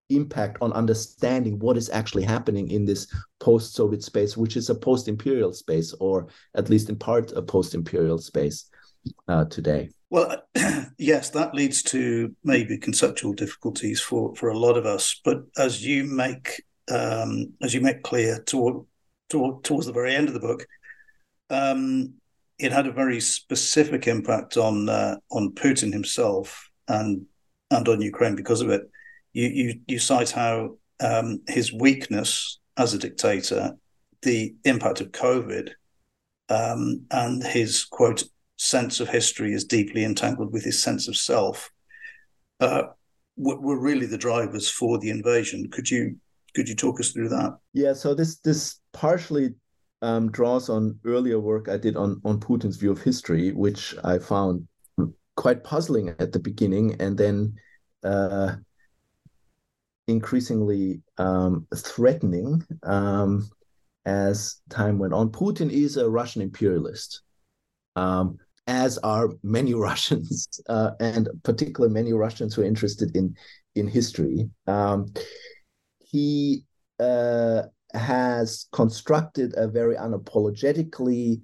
impact 0.08 0.58
on 0.60 0.72
understanding 0.72 1.58
what 1.58 1.76
is 1.76 1.90
actually 1.90 2.22
happening 2.22 2.70
in 2.70 2.84
this 2.84 3.12
post-Soviet 3.40 4.02
space, 4.02 4.36
which 4.36 4.56
is 4.56 4.70
a 4.70 4.74
post-imperial 4.74 5.52
space, 5.52 5.92
or 5.94 6.28
at 6.54 6.70
least 6.70 6.88
in 6.88 6.96
part 6.96 7.32
a 7.32 7.42
post-imperial 7.42 8.18
space 8.18 8.70
uh, 9.28 9.44
today. 9.46 9.90
Well, 10.10 10.42
yes, 10.98 11.30
that 11.30 11.54
leads 11.54 11.82
to 11.84 12.34
maybe 12.44 12.78
conceptual 12.78 13.32
difficulties 13.32 14.00
for 14.00 14.34
for 14.36 14.50
a 14.50 14.58
lot 14.58 14.76
of 14.76 14.86
us. 14.86 15.20
But 15.24 15.42
as 15.58 15.84
you 15.84 16.04
make 16.04 16.62
um, 16.90 17.52
as 17.62 17.74
you 17.74 17.80
make 17.80 18.02
clear 18.02 18.42
toward, 18.46 18.84
toward, 19.28 19.64
towards 19.64 19.86
the 19.86 19.92
very 19.92 20.14
end 20.14 20.28
of 20.28 20.34
the 20.34 20.40
book, 20.40 20.66
um, 21.50 22.14
it 22.58 22.72
had 22.72 22.86
a 22.86 22.92
very 22.92 23.20
specific 23.20 24.06
impact 24.06 24.56
on 24.56 24.88
uh, 24.88 25.16
on 25.30 25.52
Putin 25.52 25.92
himself 25.92 26.70
and 26.88 27.26
and 27.70 27.88
on 27.88 28.00
Ukraine 28.00 28.36
because 28.36 28.60
of 28.60 28.70
it. 28.70 28.82
You 29.32 29.48
you, 29.48 29.80
you 29.86 29.98
cite 29.98 30.30
how 30.30 30.76
um, 31.00 31.40
his 31.48 31.72
weakness 31.72 32.58
as 32.76 32.94
a 32.94 32.98
dictator, 32.98 33.76
the 34.22 34.54
impact 34.64 35.00
of 35.00 35.12
COVID, 35.12 35.70
um, 36.48 37.02
and 37.10 37.42
his 37.42 37.84
quote 37.84 38.24
sense 38.58 39.00
of 39.00 39.08
history 39.08 39.52
is 39.52 39.64
deeply 39.64 40.04
entangled 40.04 40.52
with 40.52 40.64
his 40.64 40.82
sense 40.82 41.08
of 41.08 41.16
self. 41.16 41.70
Uh, 42.60 42.84
were, 43.36 43.78
really 43.78 44.06
the 44.06 44.16
drivers 44.16 44.70
for 44.70 44.98
the 44.98 45.10
invasion. 45.10 45.68
Could 45.70 45.90
you 45.90 46.16
could 46.54 46.68
you 46.68 46.74
talk 46.74 46.98
us 47.00 47.12
through 47.12 47.28
that? 47.30 47.58
Yeah, 47.74 47.92
so 47.92 48.14
this 48.14 48.38
this 48.38 48.80
partially 48.92 49.54
um, 50.06 50.30
draws 50.30 50.68
on 50.68 50.98
earlier 51.04 51.40
work 51.40 51.68
I 51.68 51.76
did 51.76 51.96
on 51.96 52.20
on 52.24 52.38
Putin's 52.38 52.76
view 52.76 52.92
of 52.92 53.02
history, 53.02 53.50
which 53.50 53.94
I 54.04 54.18
found 54.18 54.68
quite 55.34 55.64
puzzling 55.64 56.14
at 56.20 56.30
the 56.32 56.38
beginning, 56.38 56.96
and 57.00 57.18
then 57.18 57.56
uh, 58.04 58.54
increasingly 60.06 61.02
um, 61.18 61.66
threatening 61.74 62.64
um, 62.84 63.50
as 64.04 64.60
time 64.70 65.00
went 65.00 65.12
on. 65.12 65.30
Putin 65.30 65.70
is 65.70 65.96
a 65.96 66.08
Russian 66.08 66.40
imperialist, 66.40 67.22
um, 67.96 68.38
as 68.68 68.98
are 68.98 69.30
many 69.42 69.74
Russians, 69.88 70.48
uh, 70.68 70.92
and 71.00 71.28
particularly 71.42 71.92
many 71.92 72.12
Russians 72.12 72.54
who 72.54 72.62
are 72.62 72.66
interested 72.72 73.16
in 73.16 73.34
in 73.74 73.88
history. 73.88 74.48
Um, 74.68 75.12
he 75.98 76.62
uh, 77.00 77.62
has 77.96 78.66
constructed 78.72 79.54
a 79.56 79.66
very 79.68 79.96
unapologetically 79.96 81.40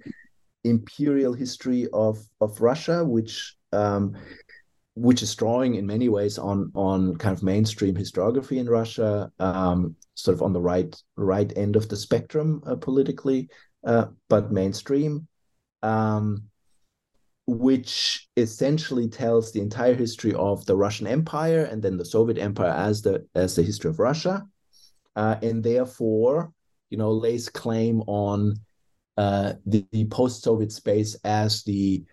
imperial 0.63 1.33
history 1.33 1.87
of 1.93 2.17
of 2.41 2.61
Russia, 2.61 3.03
which 3.03 3.55
um, 3.71 4.15
which 4.95 5.23
is 5.23 5.35
drawing 5.35 5.75
in 5.75 5.85
many 5.85 6.09
ways 6.09 6.37
on 6.37 6.71
on 6.75 7.15
kind 7.17 7.35
of 7.35 7.43
mainstream 7.43 7.95
historiography 7.95 8.57
in 8.57 8.69
Russia, 8.69 9.31
um, 9.39 9.95
sort 10.15 10.35
of 10.35 10.41
on 10.41 10.53
the 10.53 10.61
right 10.61 10.95
right 11.15 11.51
end 11.57 11.75
of 11.75 11.89
the 11.89 11.97
spectrum 11.97 12.61
uh, 12.65 12.75
politically, 12.75 13.49
uh, 13.85 14.05
but 14.29 14.51
mainstream, 14.51 15.27
um, 15.81 16.43
which 17.47 18.29
essentially 18.37 19.09
tells 19.09 19.51
the 19.51 19.61
entire 19.61 19.95
history 19.95 20.33
of 20.33 20.65
the 20.65 20.75
Russian 20.75 21.07
Empire 21.07 21.65
and 21.65 21.81
then 21.81 21.97
the 21.97 22.05
Soviet 22.05 22.37
Empire 22.37 22.71
as 22.71 23.01
the 23.01 23.25
as 23.35 23.55
the 23.55 23.63
history 23.63 23.89
of 23.89 23.99
Russia, 23.99 24.47
uh, 25.15 25.35
and 25.41 25.63
therefore, 25.63 26.51
you 26.89 26.97
know, 26.97 27.11
lays 27.11 27.49
claim 27.49 28.01
on 28.07 28.55
uh, 29.17 29.53
the, 29.65 29.85
the 29.91 30.05
post-Soviet 30.05 30.71
space 30.71 31.15
as 31.23 31.63
the 31.63 32.03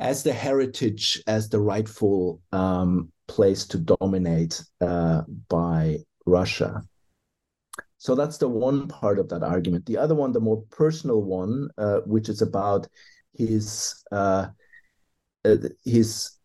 as 0.00 0.22
the 0.22 0.32
heritage, 0.32 1.20
as 1.26 1.48
the 1.48 1.58
rightful 1.58 2.40
um, 2.52 3.10
place 3.26 3.66
to 3.66 3.78
dominate 3.78 4.62
uh, 4.80 5.22
by 5.48 5.98
Russia. 6.24 6.82
So 7.98 8.14
that's 8.14 8.38
the 8.38 8.48
one 8.48 8.86
part 8.86 9.18
of 9.18 9.28
that 9.30 9.42
argument. 9.42 9.86
The 9.86 9.96
other 9.96 10.14
one, 10.14 10.32
the 10.32 10.40
more 10.40 10.62
personal 10.70 11.22
one, 11.22 11.68
uh, 11.78 12.00
which 12.06 12.28
is 12.28 12.42
about 12.42 12.86
his 13.34 14.02
uh, 14.12 14.48
uh 15.44 15.56
his 15.84 16.38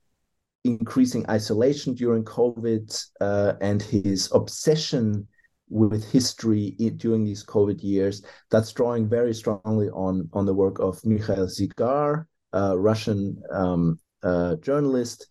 increasing 0.64 1.26
isolation 1.30 1.94
during 1.94 2.24
COVID 2.24 3.06
uh, 3.22 3.54
and 3.62 3.82
his 3.82 4.30
obsession 4.34 5.28
with 5.70 6.09
history 6.11 6.72
during 6.97 7.24
these 7.24 7.45
COVID 7.45 7.84
years. 7.84 8.24
That's 8.51 8.72
drawing 8.72 9.09
very 9.09 9.34
strongly 9.34 9.89
on 9.89 10.30
on 10.34 10.45
the 10.45 10.53
work 10.53 10.80
of 10.80 11.03
Mikhail 11.05 11.47
Zygar, 11.47 12.26
a 12.53 12.78
Russian 12.78 13.41
um, 13.51 13.99
uh, 14.22 14.55
journalist. 14.57 15.28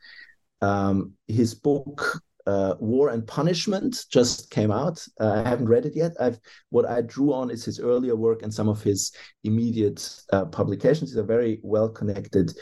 Um, 0.61 1.15
his 1.27 1.55
book 1.55 2.23
uh, 2.47 2.75
War 2.81 3.11
and 3.11 3.27
Punishment 3.27 4.05
just 4.11 4.51
came 4.51 4.71
out. 4.71 5.05
Uh, 5.21 5.43
I 5.45 5.49
haven't 5.49 5.69
read 5.69 5.87
it 5.87 5.95
yet. 5.95 6.13
I've 6.21 6.39
what 6.71 6.87
I 6.87 7.03
drew 7.03 7.33
on 7.33 7.51
is 7.51 7.65
his 7.65 7.81
earlier 7.81 8.17
work 8.17 8.43
and 8.43 8.53
some 8.53 8.69
of 8.69 8.83
his 8.83 9.13
immediate 9.45 10.23
uh, 10.33 10.47
publications. 10.47 11.11
He's 11.11 11.17
a 11.17 11.23
very 11.23 11.61
well 11.63 11.89
connected 11.89 12.53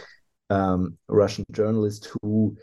um, 0.51 0.99
Russian 1.09 1.45
journalist 1.53 2.11
who 2.23 2.57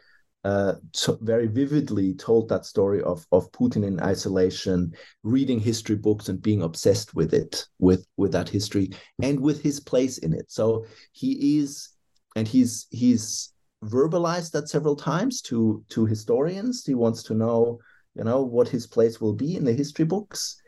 uh, 0.48 0.76
very 1.20 1.48
vividly 1.48 2.14
told 2.14 2.48
that 2.48 2.66
story 2.66 3.02
of 3.04 3.28
of 3.34 3.52
Putin 3.52 3.84
in 3.86 4.00
isolation, 4.00 4.94
reading 5.24 5.60
history 5.60 5.98
books 5.98 6.30
and 6.30 6.42
being 6.42 6.62
obsessed 6.62 7.14
with 7.14 7.34
it, 7.34 7.68
with 7.80 8.08
with 8.16 8.32
that 8.32 8.48
history 8.48 8.92
and 9.22 9.38
with 9.42 9.62
his 9.62 9.82
place 9.82 10.20
in 10.20 10.32
it. 10.34 10.46
So 10.50 10.86
he 11.12 11.60
is, 11.60 11.90
and 12.38 12.48
he's 12.48 12.88
he's 12.92 13.54
verbalized 13.84 14.52
that 14.52 14.70
several 14.70 14.96
times 14.96 15.42
to 15.50 15.84
to 15.90 16.06
historians. 16.06 16.86
He 16.86 16.96
wants 16.96 17.24
to 17.24 17.34
know, 17.34 17.80
you 18.16 18.24
know, 18.24 18.42
what 18.42 18.70
his 18.70 18.88
place 18.88 19.20
will 19.20 19.34
be 19.34 19.58
in 19.58 19.66
the 19.66 19.74
history 19.74 20.06
books. 20.06 20.62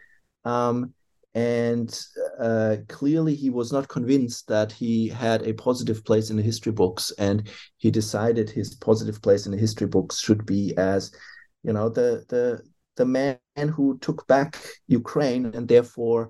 Um, 0.43 0.93
and 1.39 2.05
uh, 2.39 2.75
clearly 2.89 3.33
he 3.33 3.49
was 3.49 3.71
not 3.71 3.87
convinced 3.87 4.47
that 4.47 4.71
he 4.73 5.07
had 5.07 5.41
a 5.43 5.53
positive 5.53 6.03
place 6.03 6.29
in 6.29 6.35
the 6.37 6.49
history 6.51 6.73
books 6.73 7.13
and 7.17 7.49
he 7.77 7.89
decided 7.89 8.49
his 8.49 8.75
positive 8.75 9.21
place 9.21 9.45
in 9.45 9.53
the 9.53 9.57
history 9.65 9.87
books 9.87 10.19
should 10.19 10.45
be 10.45 10.73
as 10.77 11.11
you 11.63 11.71
know 11.71 11.87
the 11.87 12.25
the 12.27 12.61
the 12.97 13.05
man 13.05 13.67
who 13.75 13.97
took 13.99 14.27
back 14.27 14.57
ukraine 14.87 15.45
and 15.55 15.67
therefore 15.67 16.29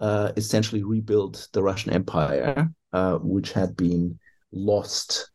uh, 0.00 0.32
essentially 0.36 0.82
rebuilt 0.82 1.48
the 1.52 1.62
russian 1.62 1.92
empire 1.92 2.70
uh, 2.92 3.16
which 3.34 3.52
had 3.52 3.76
been 3.76 4.18
lost 4.52 5.30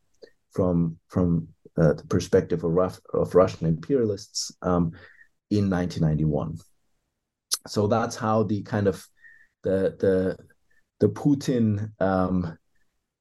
from 0.55 0.97
from 1.07 1.47
uh, 1.78 1.93
the 1.93 2.07
perspective 2.16 2.64
of, 2.64 2.99
of 3.14 3.36
russian 3.36 3.68
imperialists 3.68 4.51
um, 4.64 4.86
in 5.51 5.70
1991 5.70 6.57
so 7.68 7.88
that's 7.88 8.16
how 8.16 8.43
the 8.43 8.61
kind 8.64 8.88
of 8.88 9.05
the 9.64 9.95
the 9.99 10.38
the 10.99 11.09
Putin 11.09 11.91
um, 12.01 12.57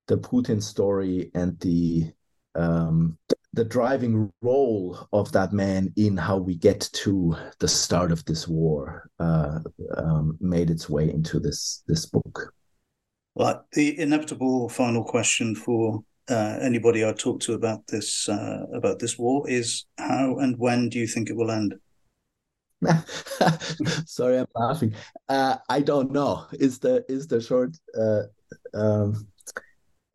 the 0.09 0.19
Putin 0.19 0.63
story 0.63 1.31
and 1.35 1.59
the 1.61 2.13
um, 2.55 3.19
the 3.55 3.65
driving 3.65 4.31
role 4.41 5.09
of 5.13 5.31
that 5.33 5.53
man 5.53 5.93
in 5.97 6.17
how 6.17 6.39
we 6.39 6.55
get 6.55 6.89
to 6.93 7.37
the 7.59 7.69
start 7.69 8.11
of 8.11 8.25
this 8.25 8.49
war 8.49 9.11
uh, 9.21 9.59
um, 9.97 10.37
made 10.41 10.71
its 10.71 10.89
way 10.89 11.11
into 11.11 11.39
this 11.39 11.83
this 11.87 12.07
book. 12.07 12.55
Well, 13.35 13.67
the 13.73 13.99
inevitable 13.99 14.69
final 14.69 15.05
question 15.05 15.55
for 15.55 16.03
uh, 16.29 16.59
anybody 16.61 17.05
I 17.05 17.13
talk 17.13 17.41
to 17.41 17.55
about 17.55 17.87
this 17.87 18.29
uh, 18.29 18.67
about 18.75 18.99
this 18.99 19.19
war 19.19 19.49
is 19.49 19.87
how 19.99 20.39
and 20.39 20.59
when 20.59 20.89
do 20.89 20.99
you 20.99 21.07
think 21.07 21.31
it 21.31 21.37
will 21.37 21.51
end? 21.51 21.75
Sorry, 24.07 24.39
I'm 24.39 24.47
laughing. 24.55 24.95
Uh, 25.29 25.57
I 25.69 25.81
don't 25.81 26.13
know. 26.13 26.47
Is 26.53 26.79
the 26.79 27.05
is 27.09 27.27
the 27.27 27.41
short 27.41 27.77
uh, 27.99 28.23
um, 28.75 29.27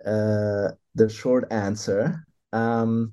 uh, 0.06 0.70
the 0.96 1.10
short 1.10 1.52
answer? 1.52 2.26
Um, 2.54 3.12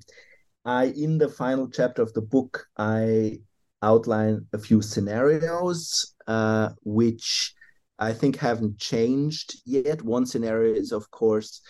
I 0.65 0.85
in 0.85 1.17
the 1.17 1.29
final 1.29 1.69
chapter 1.69 2.01
of 2.01 2.13
the 2.13 2.21
book, 2.21 2.67
I 2.77 3.39
outline 3.81 4.47
a 4.53 4.57
few 4.57 4.81
scenarios 4.81 6.15
uh, 6.27 6.69
which 6.83 7.53
I 7.99 8.13
think 8.13 8.37
haven't 8.37 8.77
changed 8.79 9.61
yet. 9.65 10.01
One 10.01 10.25
scenario 10.25 10.73
is, 10.73 10.91
of 10.91 11.09
course, 11.11 11.61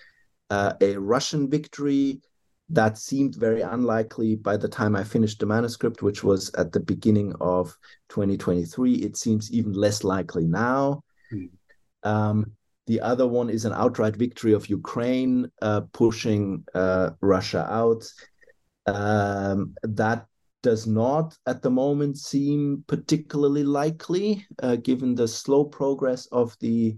uh, 0.50 0.74
a 0.82 0.98
Russian 0.98 1.50
victory 1.50 2.22
that 2.70 2.98
seemed 2.98 3.36
very 3.36 3.62
unlikely 3.62 4.36
by 4.36 4.58
the 4.58 4.68
time 4.68 4.96
I 4.96 5.04
finished 5.04 5.40
the 5.40 5.46
manuscript, 5.46 6.02
which 6.02 6.24
was 6.24 6.54
at 6.56 6.72
the 6.72 6.80
beginning 6.80 7.34
of 7.40 7.78
2023. 8.10 8.96
It 8.96 9.18
seems 9.18 9.52
even 9.52 9.74
less 9.74 10.04
likely 10.04 10.46
now. 10.46 11.04
Mm. 11.32 11.50
Um, 12.04 12.52
the 12.88 13.02
other 13.02 13.28
one 13.28 13.50
is 13.50 13.66
an 13.66 13.74
outright 13.74 14.16
victory 14.16 14.54
of 14.54 14.70
Ukraine, 14.70 15.50
uh, 15.62 15.82
pushing 15.94 16.64
uh, 16.74 17.12
Russia 17.22 17.68
out. 17.70 18.08
Um, 18.88 19.76
that 19.82 20.28
does 20.62 20.88
not 20.88 21.38
at 21.46 21.62
the 21.62 21.70
moment 21.70 22.18
seem 22.18 22.84
particularly 22.88 23.64
likely, 23.64 24.46
uh, 24.64 24.76
given 24.78 25.14
the 25.14 25.28
slow 25.28 25.64
progress 25.64 26.26
of 26.28 26.56
the 26.60 26.98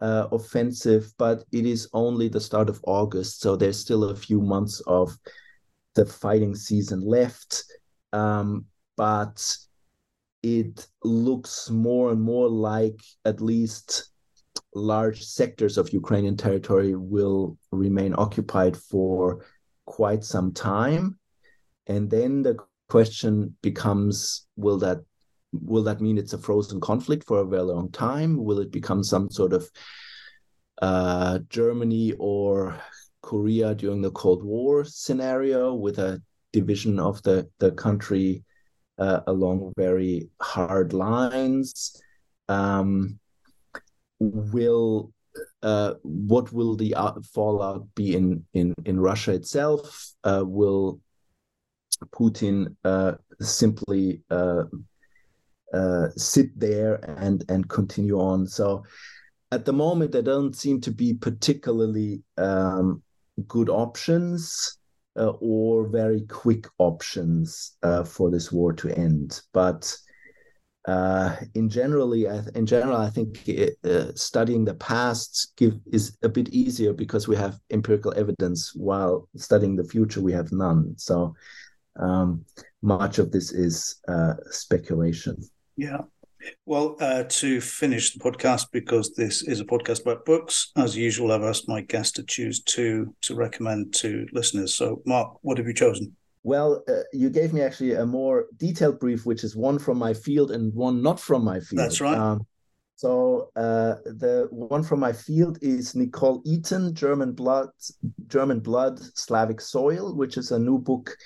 uh, 0.00 0.28
offensive, 0.32 1.12
but 1.18 1.44
it 1.52 1.66
is 1.66 1.88
only 1.92 2.28
the 2.28 2.40
start 2.40 2.68
of 2.68 2.80
August, 2.84 3.40
so 3.40 3.56
there's 3.56 3.78
still 3.78 4.04
a 4.04 4.16
few 4.16 4.40
months 4.40 4.80
of 4.86 5.16
the 5.94 6.06
fighting 6.06 6.54
season 6.54 7.00
left. 7.00 7.64
Um, 8.12 8.66
but 8.96 9.56
it 10.42 10.86
looks 11.04 11.70
more 11.70 12.12
and 12.12 12.20
more 12.20 12.48
like 12.48 13.00
at 13.24 13.40
least 13.40 14.10
large 14.74 15.22
sectors 15.22 15.76
of 15.76 15.92
Ukrainian 15.92 16.36
territory 16.36 16.94
will 16.94 17.58
remain 17.72 18.14
occupied 18.16 18.76
for 18.76 19.44
quite 19.84 20.24
some 20.24 20.52
time. 20.52 21.18
And 21.86 22.10
then 22.10 22.42
the 22.42 22.56
question 22.88 23.56
becomes 23.62 24.46
will 24.56 24.78
that 24.78 24.98
will 25.52 25.82
that 25.84 26.00
mean 26.00 26.18
it's 26.18 26.32
a 26.32 26.38
frozen 26.38 26.80
conflict 26.80 27.26
for 27.26 27.38
a 27.38 27.46
very 27.46 27.62
long 27.62 27.90
time? 27.90 28.36
Will 28.36 28.60
it 28.60 28.70
become 28.70 29.02
some 29.02 29.30
sort 29.30 29.52
of 29.52 29.70
uh, 30.80 31.40
Germany 31.48 32.14
or 32.18 32.80
Korea 33.22 33.74
during 33.74 34.02
the 34.02 34.10
Cold 34.12 34.42
War 34.42 34.84
scenario 34.84 35.74
with 35.74 35.98
a 35.98 36.22
division 36.52 36.98
of 36.98 37.22
the, 37.22 37.48
the 37.58 37.72
country 37.72 38.44
uh, 38.98 39.20
along 39.26 39.72
very 39.76 40.28
hard 40.40 40.92
lines? 40.92 42.00
Um, 42.48 43.18
will 44.18 45.12
uh, 45.62 45.94
what 46.02 46.52
will 46.52 46.76
the 46.76 46.94
fallout 47.32 47.86
be 47.94 48.14
in 48.14 48.44
in 48.52 48.74
in 48.84 48.98
Russia 48.98 49.32
itself? 49.32 50.12
Uh, 50.24 50.42
will 50.44 51.00
Putin 52.12 52.74
uh, 52.84 53.14
simply 53.40 54.22
uh, 55.72 56.08
sit 56.16 56.58
there 56.58 56.94
and 57.18 57.44
and 57.48 57.68
continue 57.68 58.18
on. 58.18 58.46
So 58.46 58.84
at 59.52 59.64
the 59.64 59.72
moment, 59.72 60.12
there 60.12 60.22
don't 60.22 60.54
seem 60.54 60.80
to 60.82 60.90
be 60.90 61.14
particularly 61.14 62.22
um, 62.36 63.02
good 63.48 63.68
options 63.68 64.78
uh, 65.16 65.32
or 65.40 65.88
very 65.88 66.22
quick 66.22 66.66
options 66.78 67.76
uh, 67.82 68.04
for 68.04 68.30
this 68.30 68.52
war 68.52 68.72
to 68.74 68.96
end. 68.96 69.40
But 69.52 69.96
uh, 70.86 71.36
in 71.54 71.68
generally, 71.68 72.26
in 72.54 72.64
general, 72.64 72.96
I 72.96 73.10
think 73.10 73.48
it, 73.48 73.76
uh, 73.84 74.14
studying 74.14 74.64
the 74.64 74.74
past 74.74 75.52
give 75.56 75.74
is 75.92 76.16
a 76.22 76.28
bit 76.28 76.48
easier 76.50 76.92
because 76.92 77.28
we 77.28 77.36
have 77.36 77.58
empirical 77.70 78.14
evidence, 78.16 78.72
while 78.74 79.28
studying 79.36 79.76
the 79.76 79.84
future 79.84 80.20
we 80.20 80.32
have 80.32 80.52
none. 80.52 80.94
So 80.96 81.34
um, 81.96 82.44
much 82.82 83.18
of 83.18 83.30
this 83.30 83.52
is 83.52 84.00
speculation. 84.50 85.36
Yeah. 85.80 86.02
Well, 86.66 86.96
uh, 87.00 87.24
to 87.24 87.60
finish 87.60 88.12
the 88.12 88.20
podcast, 88.20 88.66
because 88.70 89.14
this 89.14 89.42
is 89.42 89.60
a 89.60 89.64
podcast 89.64 90.02
about 90.02 90.26
books, 90.26 90.72
as 90.76 90.94
usual, 90.94 91.32
I've 91.32 91.42
asked 91.42 91.68
my 91.68 91.80
guest 91.80 92.16
to 92.16 92.22
choose 92.22 92.62
two 92.62 93.14
to 93.22 93.34
recommend 93.34 93.94
to 93.94 94.26
listeners. 94.32 94.74
So, 94.74 95.00
Mark, 95.06 95.38
what 95.40 95.56
have 95.56 95.66
you 95.66 95.72
chosen? 95.72 96.14
Well, 96.42 96.82
uh, 96.86 97.04
you 97.14 97.30
gave 97.30 97.54
me 97.54 97.62
actually 97.62 97.94
a 97.94 98.04
more 98.04 98.46
detailed 98.58 99.00
brief, 99.00 99.24
which 99.24 99.42
is 99.42 99.56
one 99.56 99.78
from 99.78 99.96
my 99.96 100.12
field 100.12 100.50
and 100.50 100.72
one 100.74 101.02
not 101.02 101.18
from 101.18 101.44
my 101.44 101.60
field. 101.60 101.80
That's 101.80 102.00
right. 102.00 102.18
Um, 102.18 102.46
so 102.96 103.48
uh, 103.56 103.94
the 104.04 104.48
one 104.50 104.82
from 104.82 105.00
my 105.00 105.14
field 105.14 105.58
is 105.62 105.94
Nicole 105.94 106.42
Eaton, 106.44 106.94
German 106.94 107.32
Blood, 107.32 107.70
German 108.26 108.60
Blood, 108.60 108.98
Slavic 109.16 109.62
Soil, 109.62 110.14
which 110.14 110.36
is 110.36 110.50
a 110.50 110.58
new 110.58 110.78
book 110.78 111.16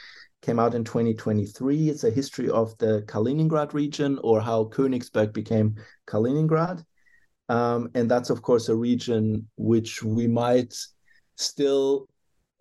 came 0.45 0.59
out 0.59 0.75
in 0.75 0.85
2023. 0.85 1.89
It's 1.89 2.05
a 2.05 2.11
history 2.11 2.51
of 2.51 2.77
the 2.79 3.03
Kaliningrad 3.07 3.73
region 3.73 4.19
or 4.23 4.41
how 4.41 4.65
Königsberg 4.65 5.33
became 5.33 5.77
Kaliningrad. 6.07 6.85
Um, 7.49 7.91
and 7.95 8.11
that's, 8.11 8.31
of 8.31 8.43
course, 8.43 8.69
a 8.69 8.75
region 8.75 9.49
which 9.57 10.03
we 10.03 10.27
might 10.27 10.75
still 11.37 12.09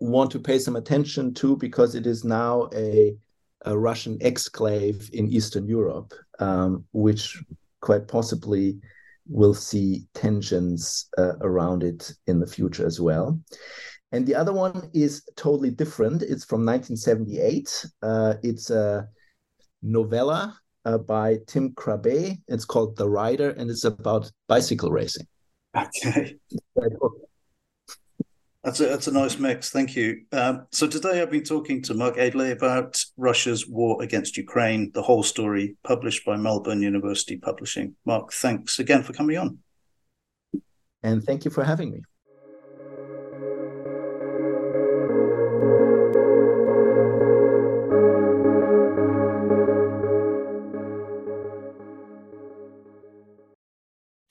want 0.00 0.30
to 0.30 0.38
pay 0.38 0.58
some 0.58 0.76
attention 0.76 1.34
to 1.34 1.56
because 1.56 1.94
it 1.94 2.06
is 2.06 2.24
now 2.24 2.68
a, 2.74 3.16
a 3.66 3.76
Russian 3.76 4.18
exclave 4.18 5.10
in 5.10 5.28
Eastern 5.28 5.66
Europe, 5.66 6.12
um, 6.38 6.84
which 6.92 7.42
quite 7.80 8.08
possibly 8.08 8.78
will 9.28 9.54
see 9.54 10.06
tensions 10.14 11.08
uh, 11.18 11.36
around 11.40 11.82
it 11.82 12.12
in 12.26 12.40
the 12.40 12.46
future 12.46 12.86
as 12.86 13.00
well. 13.00 13.38
And 14.14 14.24
the 14.24 14.36
other 14.36 14.52
one 14.52 14.90
is 14.94 15.28
totally 15.34 15.72
different. 15.72 16.22
It's 16.22 16.44
from 16.44 16.64
1978. 16.64 17.84
Uh, 18.00 18.34
it's 18.44 18.70
a 18.70 19.08
novella 19.82 20.56
uh, 20.84 20.98
by 20.98 21.38
Tim 21.48 21.72
Krabbé. 21.72 22.40
It's 22.46 22.64
called 22.64 22.96
The 22.96 23.08
Rider, 23.08 23.50
and 23.50 23.68
it's 23.68 23.82
about 23.82 24.30
bicycle 24.46 24.92
racing. 24.92 25.26
Okay. 25.76 26.36
That's 28.62 28.78
a, 28.78 28.84
that's 28.84 29.08
a 29.08 29.12
nice 29.12 29.36
mix. 29.36 29.70
Thank 29.70 29.96
you. 29.96 30.22
Um, 30.30 30.68
so 30.70 30.86
today 30.86 31.20
I've 31.20 31.32
been 31.32 31.42
talking 31.42 31.82
to 31.82 31.94
Mark 31.94 32.14
Edele 32.14 32.52
about 32.52 33.04
Russia's 33.16 33.66
war 33.66 34.00
against 34.00 34.36
Ukraine, 34.36 34.92
the 34.94 35.02
whole 35.02 35.24
story, 35.24 35.76
published 35.82 36.24
by 36.24 36.36
Melbourne 36.36 36.82
University 36.82 37.36
Publishing. 37.36 37.96
Mark, 38.06 38.32
thanks 38.32 38.78
again 38.78 39.02
for 39.02 39.12
coming 39.12 39.38
on. 39.38 39.58
And 41.02 41.24
thank 41.24 41.44
you 41.44 41.50
for 41.50 41.64
having 41.64 41.90
me. 41.90 42.02